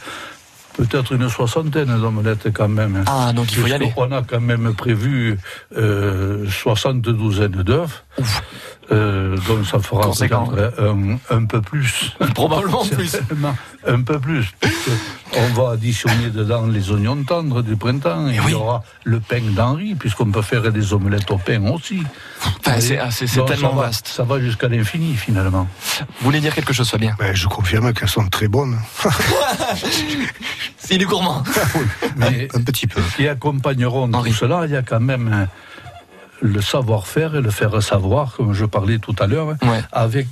[0.74, 3.04] peut-être une soixantaine d'omelettes quand même.
[3.08, 3.92] Ah, donc il faut y aller.
[3.98, 5.38] On a quand même prévu
[5.78, 8.04] euh, 60 douzaines d'œufs.
[8.92, 10.34] Euh, donc ça fera peut-être
[10.80, 12.12] un, un peu plus.
[12.36, 13.16] Probablement plus.
[13.88, 14.52] Un peu plus.
[15.38, 18.28] On va additionner dedans les oignons tendres du printemps.
[18.28, 22.04] Et il y aura le pain d'Henri, puisqu'on peut faire des omelettes au pain aussi.
[22.60, 24.08] Enfin, c'est- ah, c'est- c'est ça tellement va- vaste.
[24.10, 25.68] Ça va jusqu'à l'infini finalement.
[26.00, 27.16] Vous voulez dire quelque chose, Fabien?
[27.18, 28.78] Ben, je confirme qu'elles sont très bonnes.
[30.90, 31.44] Il est gourmand.
[32.18, 33.02] Mais un petit peu.
[33.16, 35.46] Qui accompagneront tout cela, il y a quand même euh,
[36.42, 39.56] le savoir-faire et le faire savoir, comme je parlais tout à l'heure,
[39.92, 40.28] avec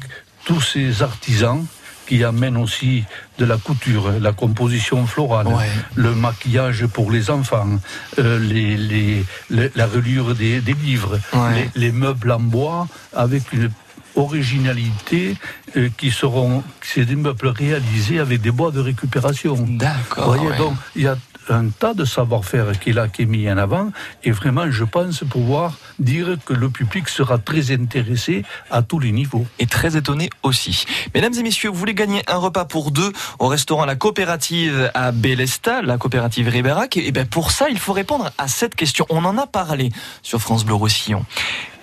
[0.45, 1.66] tous ces artisans
[2.07, 3.03] qui amènent aussi
[3.38, 5.47] de la couture, la composition florale,
[5.93, 7.70] le maquillage pour les enfants,
[8.18, 11.70] euh, les, les- les- la reliure des, des livres, Ouais.
[11.76, 13.70] les, les meubles en bois avec une
[14.16, 15.36] originalité
[15.78, 19.55] euh, qui seront c'est des meubles réalisés avec des bois de récupération.
[19.70, 20.26] D'accord.
[20.26, 20.57] Vous voyez, ouais.
[20.57, 21.16] donc il y a
[21.51, 23.91] un tas de savoir-faire qui est là, qui est mis en avant,
[24.23, 29.11] et vraiment, je pense pouvoir dire que le public sera très intéressé à tous les
[29.11, 29.45] niveaux.
[29.59, 30.85] Et très étonné aussi.
[31.13, 35.11] Mesdames et messieurs, vous voulez gagner un repas pour deux au restaurant La Coopérative à
[35.11, 39.05] Bélesta, la coopérative Ribérac Et bien pour ça, il faut répondre à cette question.
[39.09, 39.91] On en a parlé
[40.21, 41.25] sur France Bleu Roussillon.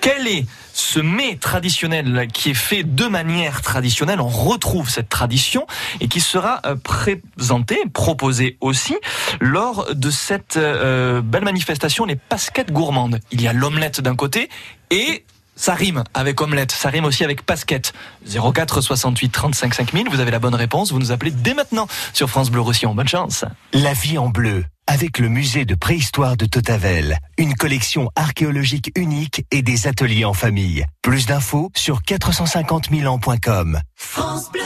[0.06, 4.20] Quel est ce mets traditionnel qui est fait de manière traditionnelle?
[4.20, 5.66] On retrouve cette tradition
[5.98, 8.94] et qui sera euh, présenté, proposé aussi
[9.40, 13.18] lors de cette euh, belle manifestation, les pasquettes gourmandes.
[13.32, 14.48] Il y a l'omelette d'un côté
[14.92, 15.24] et
[15.56, 17.92] ça rime avec omelette, ça rime aussi avec pasquette.
[18.30, 22.30] 04 68 35 5000, vous avez la bonne réponse, vous nous appelez dès maintenant sur
[22.30, 22.94] France Bleu Roussillon.
[22.94, 23.44] Bonne chance.
[23.72, 29.44] La vie en bleu, avec le musée de préhistoire de Totavel, une collection archéologique unique
[29.50, 30.84] et des ateliers en famille.
[31.02, 33.80] Plus d'infos sur 450 000 ans.com.
[33.96, 34.62] France Bleu.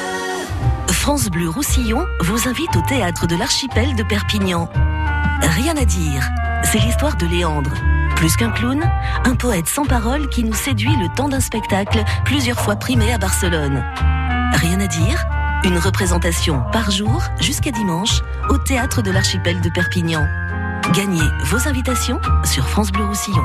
[0.88, 4.68] France Bleu Roussillon vous invite au théâtre de l'archipel de Perpignan.
[5.40, 6.28] Rien à dire,
[6.62, 7.72] c'est l'histoire de Léandre.
[8.20, 8.82] Plus qu'un clown,
[9.24, 13.16] un poète sans parole qui nous séduit le temps d'un spectacle plusieurs fois primé à
[13.16, 13.82] Barcelone.
[14.52, 15.24] Rien à dire
[15.64, 20.26] Une représentation par jour jusqu'à dimanche au théâtre de l'archipel de Perpignan.
[20.92, 23.42] Gagnez vos invitations sur France Bleu Roussillon.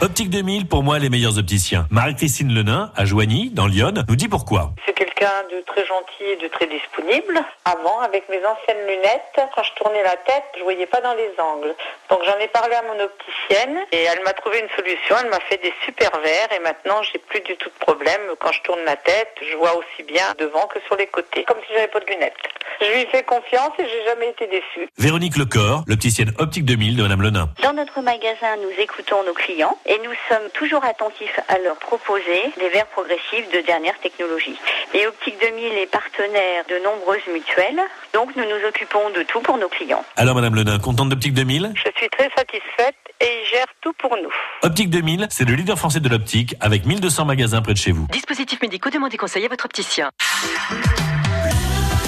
[0.00, 1.88] Optique 2000, pour moi, les meilleurs opticiens.
[1.90, 4.72] Marie-Christine Lenain, à Joigny, dans Lyon, nous dit pourquoi.
[4.86, 7.40] C'est quelqu'un de très gentil et de très disponible.
[7.64, 11.30] Avant, avec mes anciennes lunettes, quand je tournais la tête, je voyais pas dans les
[11.38, 11.74] angles.
[12.10, 15.16] Donc j'en ai parlé à mon opticienne et elle m'a trouvé une solution.
[15.22, 18.20] Elle m'a fait des super verres et maintenant j'ai plus du tout de problème.
[18.38, 21.58] Quand je tourne la tête, je vois aussi bien devant que sur les côtés, comme
[21.66, 22.34] si j'avais pas de lunettes.
[22.80, 24.88] Je lui fais confiance et j'ai jamais été déçue.
[24.98, 27.48] Véronique Lecor, l'opticienne Optique 2000 de Madame Lenain.
[27.62, 32.42] Dans notre magasin, nous écoutons nos clients et nous sommes toujours attentifs à leur proposer
[32.58, 34.58] des verres progressifs de dernière technologie.
[34.92, 37.80] Et Optique 2000 est partenaire de nombreuses mutuelles,
[38.12, 40.04] donc nous nous occupons de tout pour nos clients.
[40.16, 44.16] Alors Madame Lenain, contente d'Optique 2000 Je suis très satisfaite et ils gèrent tout pour
[44.16, 44.32] nous.
[44.62, 48.06] Optique 2000, c'est le leader français de l'optique avec 1200 magasins près de chez vous.
[48.10, 50.10] Dispositifs médicaux, demandez conseil à votre opticien.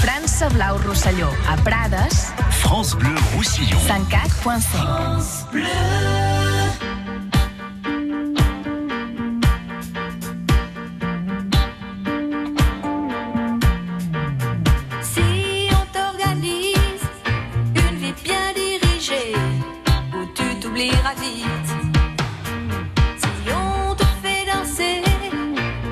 [0.01, 2.13] França Blau Rosselló, a Prades,
[2.51, 3.79] France Bleu Roussillon.
[3.87, 5.21] 104.5.
[5.21, 6.36] Si
[20.77, 21.69] tu t'oublieras vite.
[23.19, 25.03] Si on te fait danser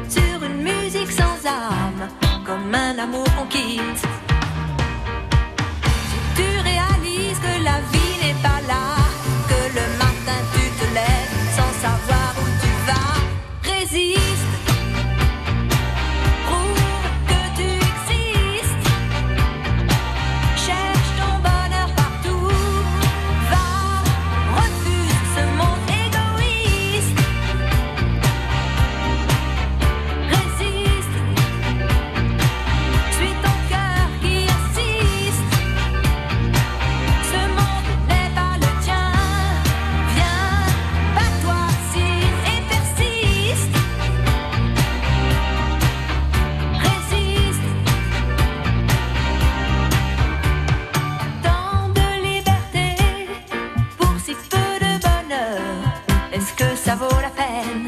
[0.08, 2.08] sur une musique sans âme,
[2.44, 4.13] comme un amour qu'on quitte.
[56.34, 57.86] Est-ce que ça vaut la peine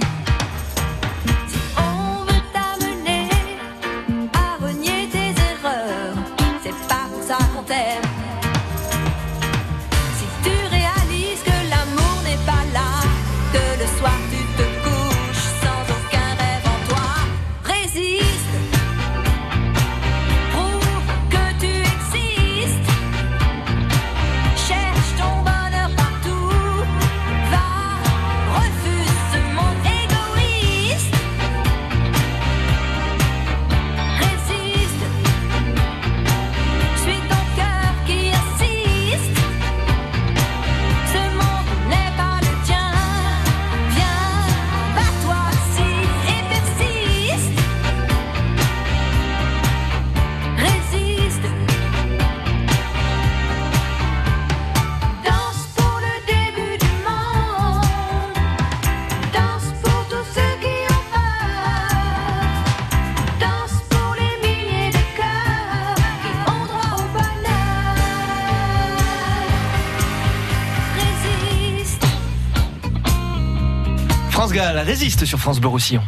[74.86, 76.02] résiste sur France Bleu Roussillon.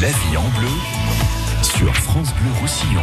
[0.00, 0.68] La vie en bleu
[1.62, 3.02] sur France Bleu Roussillon.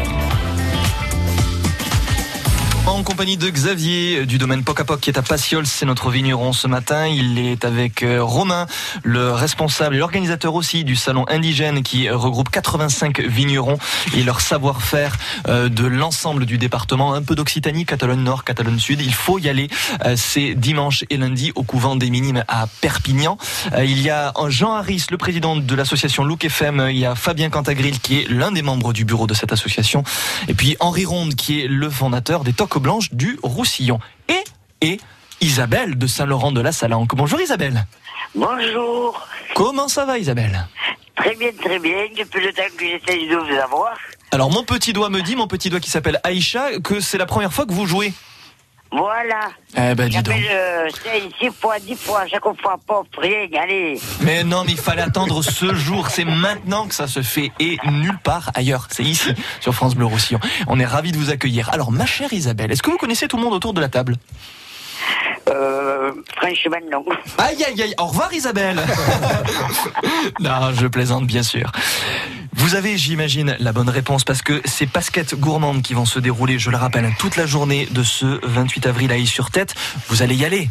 [2.88, 4.64] En compagnie de Xavier du domaine
[4.99, 5.24] qui est à
[5.66, 7.05] c'est notre vigneron ce matin.
[7.05, 8.66] Il est avec euh, Romain,
[9.03, 13.78] le responsable et l'organisateur aussi du salon indigène qui regroupe 85 vignerons
[14.16, 18.99] et leur savoir-faire euh, de l'ensemble du département, un peu d'Occitanie, Catalogne Nord, Catalogne Sud.
[19.01, 19.70] Il faut y aller.
[20.05, 23.38] euh, C'est dimanche et lundi au couvent des Minimes à Perpignan.
[23.74, 26.88] Euh, Il y a Jean Harris, le président de l'association Look FM.
[26.89, 30.03] Il y a Fabien Cantagril qui est l'un des membres du bureau de cette association.
[30.47, 33.99] Et puis Henri Ronde qui est le fondateur des Toques Blanches du Roussillon.
[34.29, 34.43] Et,
[34.81, 34.99] et
[35.41, 37.15] Isabelle de Saint-Laurent de la Salanque.
[37.15, 37.85] Bonjour Isabelle.
[38.35, 39.27] Bonjour.
[39.55, 40.67] Comment ça va Isabelle?
[41.15, 42.07] Très bien, très bien.
[42.17, 43.93] Depuis le temps que j'essaye de vous avoir.
[44.31, 47.25] Alors mon petit doigt me dit, mon petit doigt qui s'appelle Aïcha, que c'est la
[47.25, 48.13] première fois que vous jouez.
[48.95, 49.49] Voilà.
[49.75, 50.35] Eh ben dis donc.
[50.35, 50.87] Euh,
[51.39, 53.99] 6 fois, 10 fois, chaque fois, pop, rien, allez.
[54.21, 56.09] Mais non, mais il fallait attendre ce jour.
[56.09, 58.87] C'est maintenant que ça se fait et nulle part ailleurs.
[58.91, 60.39] C'est ici, sur France Bleu Roussillon.
[60.67, 61.71] On est ravis de vous accueillir.
[61.73, 64.15] Alors, ma chère Isabelle, est-ce que vous connaissez tout le monde autour de la table?
[65.49, 67.05] Euh, franchement, non.
[67.37, 67.93] Aïe, aïe, aïe.
[67.97, 68.81] Au revoir, Isabelle.
[70.39, 71.71] non, je plaisante, bien sûr.
[72.53, 76.59] Vous avez, j'imagine, la bonne réponse parce que ces pasquettes gourmandes qui vont se dérouler,
[76.59, 79.73] je le rappelle, toute la journée de ce 28 avril à Is-sur-Tête,
[80.07, 80.69] vous allez y aller.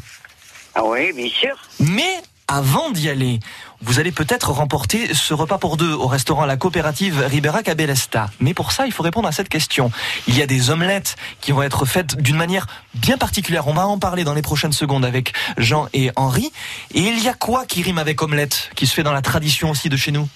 [0.74, 1.54] Ah oui, bien sûr.
[1.80, 3.40] Mais avant d'y aller,
[3.82, 8.30] vous allez peut-être remporter ce repas pour deux au restaurant La Coopérative Ribera Cabelesta.
[8.40, 9.90] Mais pour ça, il faut répondre à cette question.
[10.28, 13.66] Il y a des omelettes qui vont être faites d'une manière bien particulière.
[13.66, 16.52] On va en parler dans les prochaines secondes avec Jean et Henri.
[16.94, 19.70] Et il y a quoi qui rime avec omelette, qui se fait dans la tradition
[19.70, 20.28] aussi de chez nous?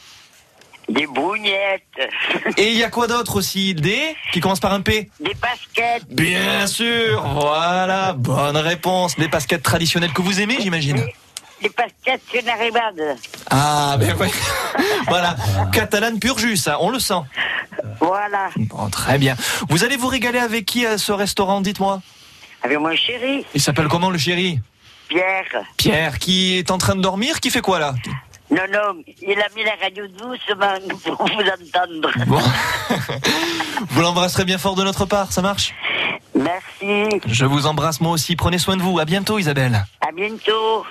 [0.89, 1.83] Des bougnettes.
[2.57, 3.75] Et il y a quoi d'autre aussi?
[3.75, 5.11] Des qui commence par un P?
[5.19, 6.07] Des baskets.
[6.09, 9.17] Bien sûr, voilà, bonne réponse.
[9.17, 11.05] Des baskets traditionnelles que vous aimez, j'imagine.
[12.33, 13.17] Chenaribad.
[13.51, 14.31] Ah, ben ouais.
[15.09, 15.37] voilà,
[15.73, 17.15] catalane pur jus, ça, on le sent.
[18.01, 18.51] Voilà.
[18.57, 19.37] Bon, très bien.
[19.69, 22.01] Vous allez vous régaler avec qui à ce restaurant, dites-moi?
[22.63, 24.61] Avec mon chéri, Il s'appelle comment le chéri?
[25.09, 25.45] Pierre.
[25.77, 27.95] Pierre, qui est en train de dormir, qui fait quoi là?
[28.51, 32.11] Non, non, il a mis la radio doucement pour vous entendre.
[32.27, 32.41] Bon.
[33.91, 35.75] Vous l'embrasserez bien fort de notre part, ça marche?
[36.47, 37.21] Merci.
[37.27, 38.99] Je vous embrasse moi aussi, prenez soin de vous.
[38.99, 39.85] À bientôt Isabelle.
[40.01, 40.85] À bientôt.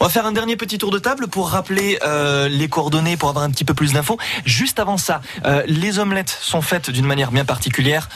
[0.00, 3.28] On va faire un dernier petit tour de table pour rappeler euh, les coordonnées, pour
[3.28, 4.18] avoir un petit peu plus d'infos.
[4.44, 8.08] Juste avant ça, euh, les omelettes sont faites d'une manière bien particulière.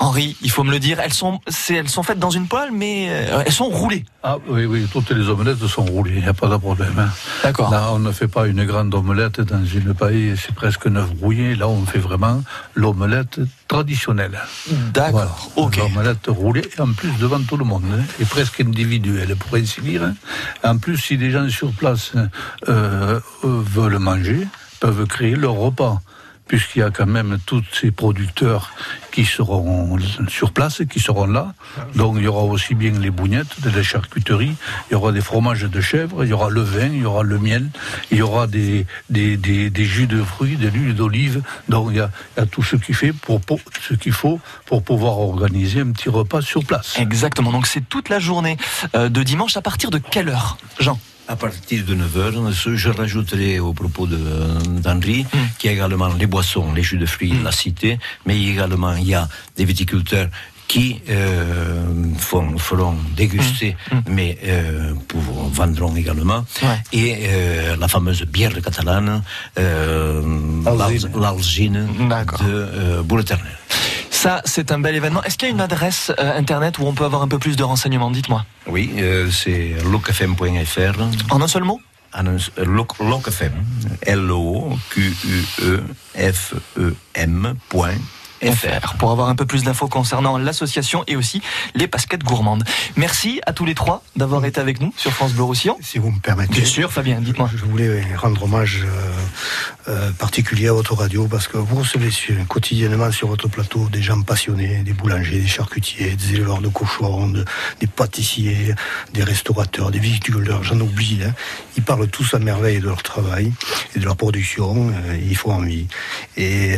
[0.00, 2.70] Henri, il faut me le dire, elles sont, c'est- elles sont faites dans une poêle,
[2.72, 4.04] mais euh, elles sont roulées.
[4.22, 6.94] Ah oui, oui, toutes les omelettes sont roulées, il n'y a pas de problème.
[6.98, 7.08] hein.
[7.42, 7.70] D'accord.
[7.70, 11.56] Là, on ne fait pas une grande omelette dans une paille, c'est presque neuf brouillé.
[11.56, 12.42] Là, on fait vraiment
[12.76, 14.38] l'omelette traditionnelle.
[14.94, 15.76] D'accord, ok.
[15.78, 20.04] L'omelette roulée, en plus devant tout le monde, hein, et presque individuelle, pour ainsi dire.
[20.04, 20.14] hein.
[20.62, 22.28] En plus, si les gens sur place euh,
[22.68, 24.46] euh, veulent manger,
[24.80, 26.00] peuvent créer leur repas
[26.48, 28.72] puisqu'il y a quand même tous ces producteurs
[29.12, 31.54] qui seront sur place, qui seront là.
[31.94, 34.54] Donc il y aura aussi bien les bougnettes, de la charcuterie,
[34.90, 37.22] il y aura des fromages de chèvre, il y aura le vin, il y aura
[37.22, 37.68] le miel,
[38.10, 41.42] il y aura des, des, des, des jus de fruits, de l'huile d'olive.
[41.68, 42.10] Donc il y, a,
[42.46, 43.40] tout ce qu'il fait pour-
[43.88, 46.96] ce qu'il faut pour pouvoir organiser un petit repas sur place.
[46.98, 48.56] Exactement, donc c'est toute la journée
[48.94, 49.56] euh, de dimanche.
[49.56, 50.98] À partir de quelle heure, Jean?
[51.30, 54.18] À partir de 9h, je rajouterai au propos de-
[54.80, 55.26] d'Henri
[55.58, 59.08] qu'il y a également les boissons, les jus de fruits, la cité, mais également il
[59.08, 60.28] y a des viticulteurs
[60.68, 61.82] qui euh,
[62.18, 63.74] font, feront déguster,
[64.08, 65.20] mais euh, pour,
[65.52, 66.44] vendront également.
[66.92, 69.22] Et euh, la fameuse bière catalane,
[69.58, 70.22] euh,
[71.18, 71.88] l'Alzine
[72.42, 73.56] de euh, Bourg-Éternel.
[74.20, 75.22] Ça, c'est un bel événement.
[75.22, 77.54] Est-ce qu'il y a une adresse euh, internet où on peut avoir un peu plus
[77.54, 78.44] de renseignements Dites-moi?
[78.66, 81.00] Oui, euh, c'est locfm.fr.
[81.30, 81.80] En un seul mot?
[82.16, 83.52] Euh, loc, locfm,
[84.02, 84.74] L-O-Q-U-E-F-E-M
[88.42, 91.42] FR pour avoir un peu plus d'infos concernant l'association et aussi
[91.74, 92.64] les basquettes gourmandes.
[92.96, 95.76] Merci à tous les trois d'avoir été avec nous sur France Bleu Roussillon.
[95.80, 96.54] Si vous me permettez.
[96.54, 97.50] Bien sûr, Fabien, dites-moi.
[97.54, 102.10] Je voulais rendre hommage euh, euh, particulier à votre radio parce que vous recevez
[102.48, 107.28] quotidiennement sur votre plateau des gens passionnés, des boulangers, des charcutiers, des éleveurs de cochons,
[107.28, 107.44] de-
[107.80, 108.74] des pâtissiers,
[109.14, 111.20] des restaurateurs, des viticulteurs, j'en oublie.
[111.24, 111.32] hein.
[111.76, 113.52] Ils parlent tous à merveille de leur travail
[113.94, 115.86] et de leur production, euh, ils font envie.
[116.36, 116.76] Et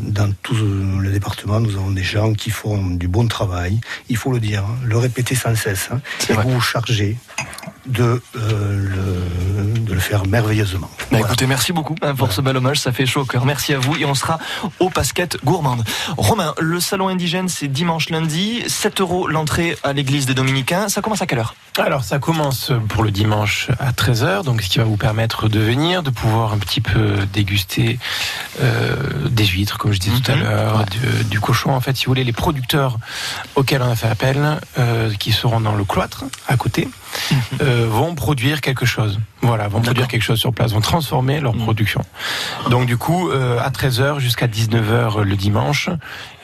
[0.00, 0.54] dans tout
[1.02, 4.64] le département, nous avons des gens qui font du bon travail, il faut le dire,
[4.64, 5.88] hein, le répéter sans cesse.
[5.92, 6.00] hein.
[6.28, 7.16] et vous vous chargez
[7.86, 8.88] de, euh,
[9.74, 10.90] le, de le faire merveilleusement.
[11.10, 13.44] Bah, écoutez, merci beaucoup hein, pour ce bel hommage, ça fait chaud au cœur.
[13.44, 14.38] Merci à vous et on sera
[14.80, 15.84] aux basquettes gourmandes.
[16.16, 20.88] Romain, le salon indigène, c'est dimanche lundi, 7 euros l'entrée à l'église des Dominicains.
[20.88, 21.54] Ça commence à quelle heure?
[21.78, 25.58] Alors ça commence pour le dimanche à 13h, donc ce qui va vous permettre de
[25.58, 27.98] venir, de pouvoir un petit peu déguster
[28.60, 28.94] euh,
[29.30, 31.70] des huîtres, comme je disais tout à l'heure, du, du cochon.
[31.72, 32.98] En fait, si vous voulez, les producteurs
[33.54, 36.88] auxquels on a fait appel, euh, qui seront dans le cloître à côté,
[37.72, 39.18] euh, vont produire quelque chose.
[39.40, 42.02] Voilà, vont produire quelque chose sur place, vont transformer leur production.
[42.70, 45.88] Donc du coup, euh, à 13h jusqu'à 19h le dimanche,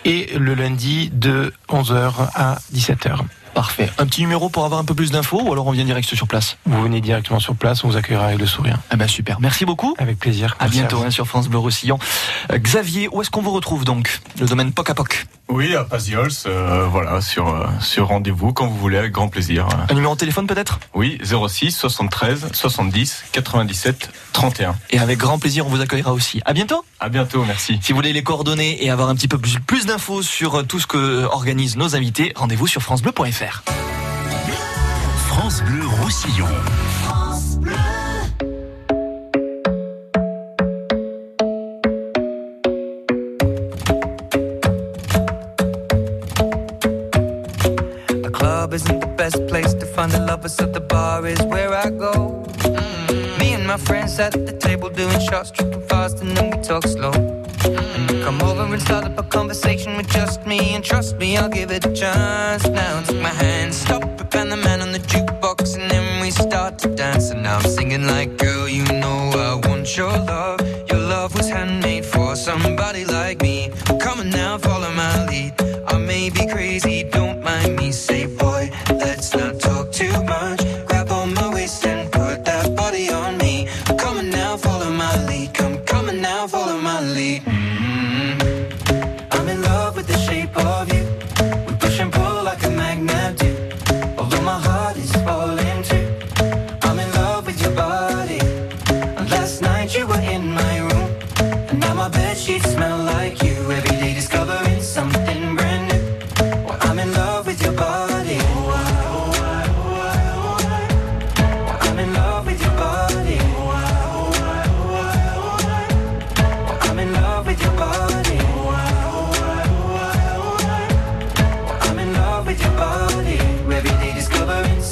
[0.05, 3.18] et le lundi de 11h à 17h.
[3.55, 3.91] Parfait.
[3.99, 6.29] Un petit numéro pour avoir un peu plus d'infos ou alors on vient direct sur
[6.29, 6.57] place?
[6.66, 8.79] Vous venez directement sur place, on vous accueillera avec le sourire.
[8.91, 9.95] Ah ben super, merci beaucoup.
[9.99, 10.55] Avec plaisir.
[10.61, 11.05] À Merci bientôt vous.
[11.05, 11.99] hein, sur France Bleu Roussillon.
[12.53, 14.20] Euh, Xavier, où est-ce qu'on vous retrouve donc?
[14.39, 15.26] Le domaine POC à POC.
[15.51, 19.66] Oui, à Paziols, euh, voilà, sur, euh, sur rendez-vous quand vous voulez, avec grand plaisir.
[19.88, 20.78] Un numéro de téléphone peut-être?
[20.94, 24.76] Oui, 06 73 70 97 31.
[24.90, 26.42] Et avec grand plaisir, on vous accueillera aussi.
[26.44, 26.84] À bientôt.
[27.01, 27.78] À bientôt, merci.
[27.82, 30.62] Si vous voulez les coordonnées et avoir un petit peu plus, plus d'infos sur euh,
[30.62, 33.62] tout ce que organisent nos invités, rendez-vous sur francebleu.fr.
[35.28, 36.46] France Bleu Roussillon.
[50.09, 52.44] Find the lovers, at the bar is where I go.
[53.38, 56.84] Me and my friends at the table doing shots, tripping fast, and then we talk
[56.86, 57.12] slow.
[58.09, 61.48] You come over and start up a conversation with just me, and trust me, I'll
[61.48, 62.66] give it a chance.
[62.68, 66.30] Now take my hand, stop it, and the man on the jukebox, and then we
[66.30, 67.30] start to dance.
[67.30, 68.38] And now I'm singing like,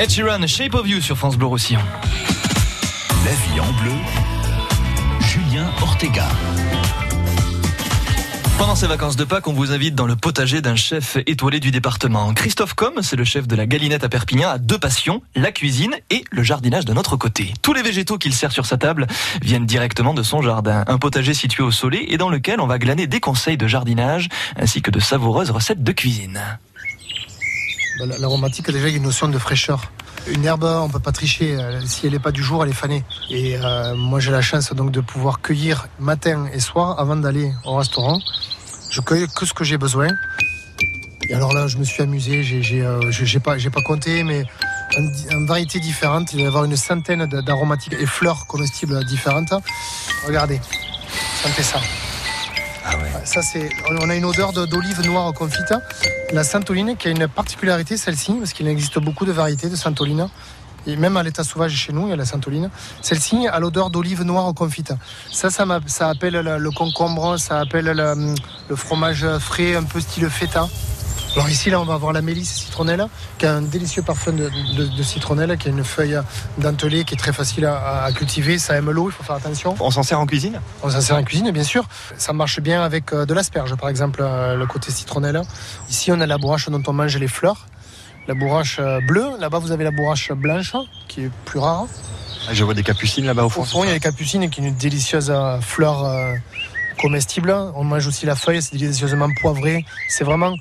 [0.00, 1.80] Ed Sheeran, Shape of You sur France Bleu Roussillon.
[3.22, 3.92] La vie en bleu,
[5.20, 6.26] Julien Ortega.
[8.56, 11.70] Pendant ces vacances de Pâques, on vous invite dans le potager d'un chef étoilé du
[11.70, 12.32] département.
[12.32, 15.94] Christophe Com, c'est le chef de la Galinette à Perpignan, a deux passions, la cuisine
[16.08, 17.52] et le jardinage de notre côté.
[17.60, 19.06] Tous les végétaux qu'il sert sur sa table
[19.42, 20.82] viennent directement de son jardin.
[20.86, 24.30] Un potager situé au Soleil et dans lequel on va glaner des conseils de jardinage
[24.56, 26.40] ainsi que de savoureuses recettes de cuisine.
[28.00, 29.92] Bah, la- L'aromatique, déjà, il y a une notion de fraîcheur.
[30.26, 31.54] Une herbe, on peut pas tricher.
[31.56, 33.04] euh, Si elle n'est pas du jour, elle est fanée.
[33.30, 37.52] Et euh, moi, j'ai la chance donc de pouvoir cueillir matin et soir avant d'aller
[37.64, 38.18] au restaurant.
[38.90, 40.08] Je cueille que ce que j'ai besoin.
[41.28, 42.42] Et alors là, je me suis amusé.
[42.42, 43.00] J'ai euh,
[43.44, 44.44] pas, compté, mais
[44.98, 49.52] en, variétés différentes, il va y avoir une centaine d'aromatiques et fleurs comestibles différentes.
[50.26, 50.60] Regardez,
[51.42, 51.80] sentez ça.
[53.24, 53.68] C'est,
[54.00, 55.74] on a une odeur de- d'olive noire confite.
[56.32, 60.28] La santoline qui a une particularité, celle-ci, parce qu'il existe beaucoup de variétés de santoline.
[60.86, 62.70] Et même à l'état sauvage chez nous, il y a la santoline.
[63.02, 64.92] Celle-ci a l'odeur d'olive noire confite.
[65.30, 68.34] Ça, ça, ça appelle le, concombre, ça appelle le,
[68.68, 70.68] le fromage frais, un peu style feta.
[71.36, 73.06] Alors ici, là, on va avoir la mélisse citronnelle,
[73.38, 76.18] qui a un délicieux parfum de, de- de citronnelle, qui a une feuille
[76.58, 78.58] dentelée qui est très facile à, à cultiver.
[78.58, 79.76] Ça aime l'eau, il faut faire attention.
[79.78, 81.86] On s'en sert en cuisine On s'en sert en cuisine, bien sûr.
[82.18, 85.40] Ça marche bien avec euh, de l'asperge, par exemple, euh, le côté citronnelle.
[85.88, 87.68] Ici, on a la bourrache dont on mange les fleurs.
[88.26, 89.28] La bourrache euh, bleue.
[89.38, 90.72] Là-bas, vous avez la bourrache blanche,
[91.06, 91.84] qui est plus rare.
[92.48, 93.64] Ah, Je vois des capucines là-bas au Au fond.
[93.64, 96.04] fond, il y a les capucines, qui est une délicieuse fleur
[97.00, 97.54] comestible.
[97.76, 99.84] On mange aussi la feuille, c'est délicieusement poivré.
[100.08, 100.54] C'est vraiment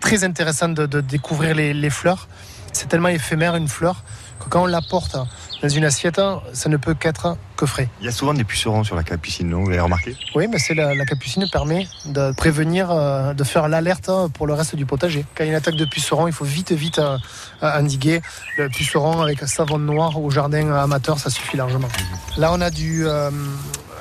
[0.00, 2.28] très intéressant de, de découvrir les, les fleurs.
[2.72, 4.04] C'est tellement éphémère une fleur
[4.40, 5.16] que quand on la porte
[5.62, 6.20] dans une assiette,
[6.52, 7.88] ça ne peut qu'être que frais.
[8.00, 9.64] Il y a souvent des pucerons sur la capucine, non?
[9.64, 10.16] Vous l'avez remarqué?
[10.36, 14.54] Oui, mais c'est la, la capucine permet de prévenir, euh, de faire l'alerte pour le
[14.54, 15.24] reste du potager.
[15.34, 17.18] Quand il y a une attaque de puceron, il faut vite, vite euh,
[17.62, 18.20] endiguer.
[18.58, 21.88] Le puceron avec un savon noir au jardin amateur, ça suffit largement.
[22.36, 23.30] Là, on a du euh,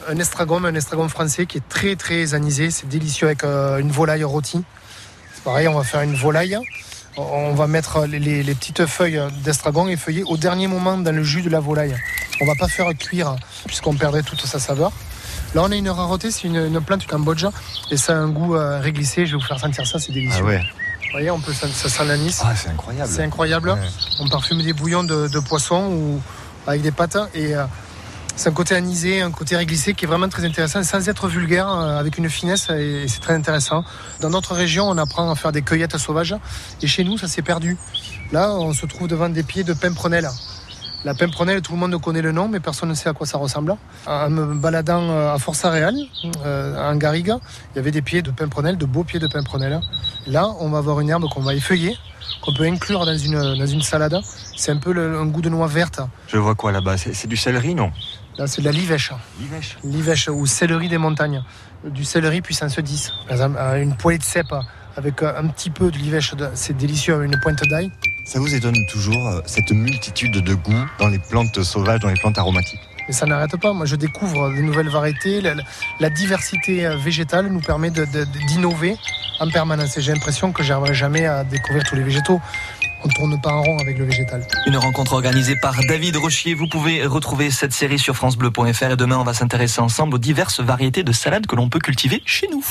[0.07, 2.69] un estragon, un estragon français qui est très très anisé.
[2.69, 4.63] C'est délicieux avec euh, une volaille rôtie.
[5.37, 6.57] C'est pareil, on va faire une volaille.
[7.19, 11.23] On va mettre les, les- les petites feuilles d'estragon effeuillées au dernier moment dans le
[11.23, 11.95] jus de la volaille.
[12.41, 13.35] On va pas faire cuire
[13.65, 14.91] puisqu'on perdrait toute sa saveur.
[15.55, 17.45] Là, on a une rareté, c'est une, une plante du Cambodge
[17.89, 19.25] et ça a un goût euh, réglissé.
[19.25, 20.43] Je vais vous faire sentir ça, c'est délicieux.
[20.43, 20.57] Ah ouais.
[21.05, 22.39] Vous voyez, on peut, ça, ça sent l'anis.
[22.43, 23.09] Ah, c'est incroyable.
[23.11, 23.77] C'est incroyable.
[24.19, 26.21] On parfume des bouillons de, de poisson ou
[26.67, 27.63] avec des pâtes et euh,
[28.37, 31.69] c'est un côté anisé, un côté réglissé qui est vraiment très intéressant sans être vulgaire,
[31.69, 33.83] euh, avec une finesse et, c'est très intéressant.
[34.21, 36.35] Dans d'autres régions, on apprend à faire des cueillettes sauvages
[36.83, 37.77] et chez nous, ça s'est perdu.
[38.31, 40.29] Là, on se trouve devant des pieds de pimprenelle.
[41.03, 43.39] La pimprenelle, tout le monde connaît le nom, mais personne ne sait à quoi ça
[43.39, 43.75] ressemble.
[44.05, 45.95] En me baladant euh, à Força Real,
[46.45, 47.33] euh, en Garrigue,
[47.73, 49.79] il y avait des pieds de pimprenelle, de beaux pieds de pimprenelle.
[50.27, 51.97] Là, on va avoir une herbe qu'on va effeuiller,
[52.43, 54.19] qu'on peut inclure dans une, dans une salade.
[54.55, 56.01] C'est un peu un goût de noix verte.
[56.27, 56.97] Je vois quoi là-bas?
[56.97, 57.91] C'est du céleri, non?
[58.37, 59.11] Là, c'est de la livèche.
[59.39, 59.77] Livèche.
[59.83, 61.43] Livèche ou céleri des montagnes.
[61.83, 63.11] Du céleri puissance 10.
[63.23, 64.53] Par exemple, euh, une poêlée de cèpe
[64.95, 67.91] avec euh, un petit peu de livèche, c'est délicieux, une pointe d'ail.
[68.25, 72.19] Ça vous étonne toujours, euh, cette multitude de goûts dans les plantes sauvages, dans les
[72.19, 72.79] plantes aromatiques?
[73.09, 73.73] Et ça n'arrête pas.
[73.73, 75.41] Moi, je découvre de nouvelles variétés.
[75.41, 75.55] La,
[75.99, 78.97] la diversité végétale nous permet d'innover
[79.39, 79.97] en permanence.
[79.97, 82.41] Et j'ai l'impression que j'arriverai jamais à découvrir tous les végétaux.
[83.03, 84.45] On tourne pas en rond avec le végétal.
[84.65, 86.53] Une rencontre organisée par David Rochier.
[86.53, 90.59] Vous pouvez retrouver cette série sur francebleu.fr et demain on va s'intéresser ensemble aux diverses
[90.59, 92.63] variétés de salades que l'on peut cultiver chez nous.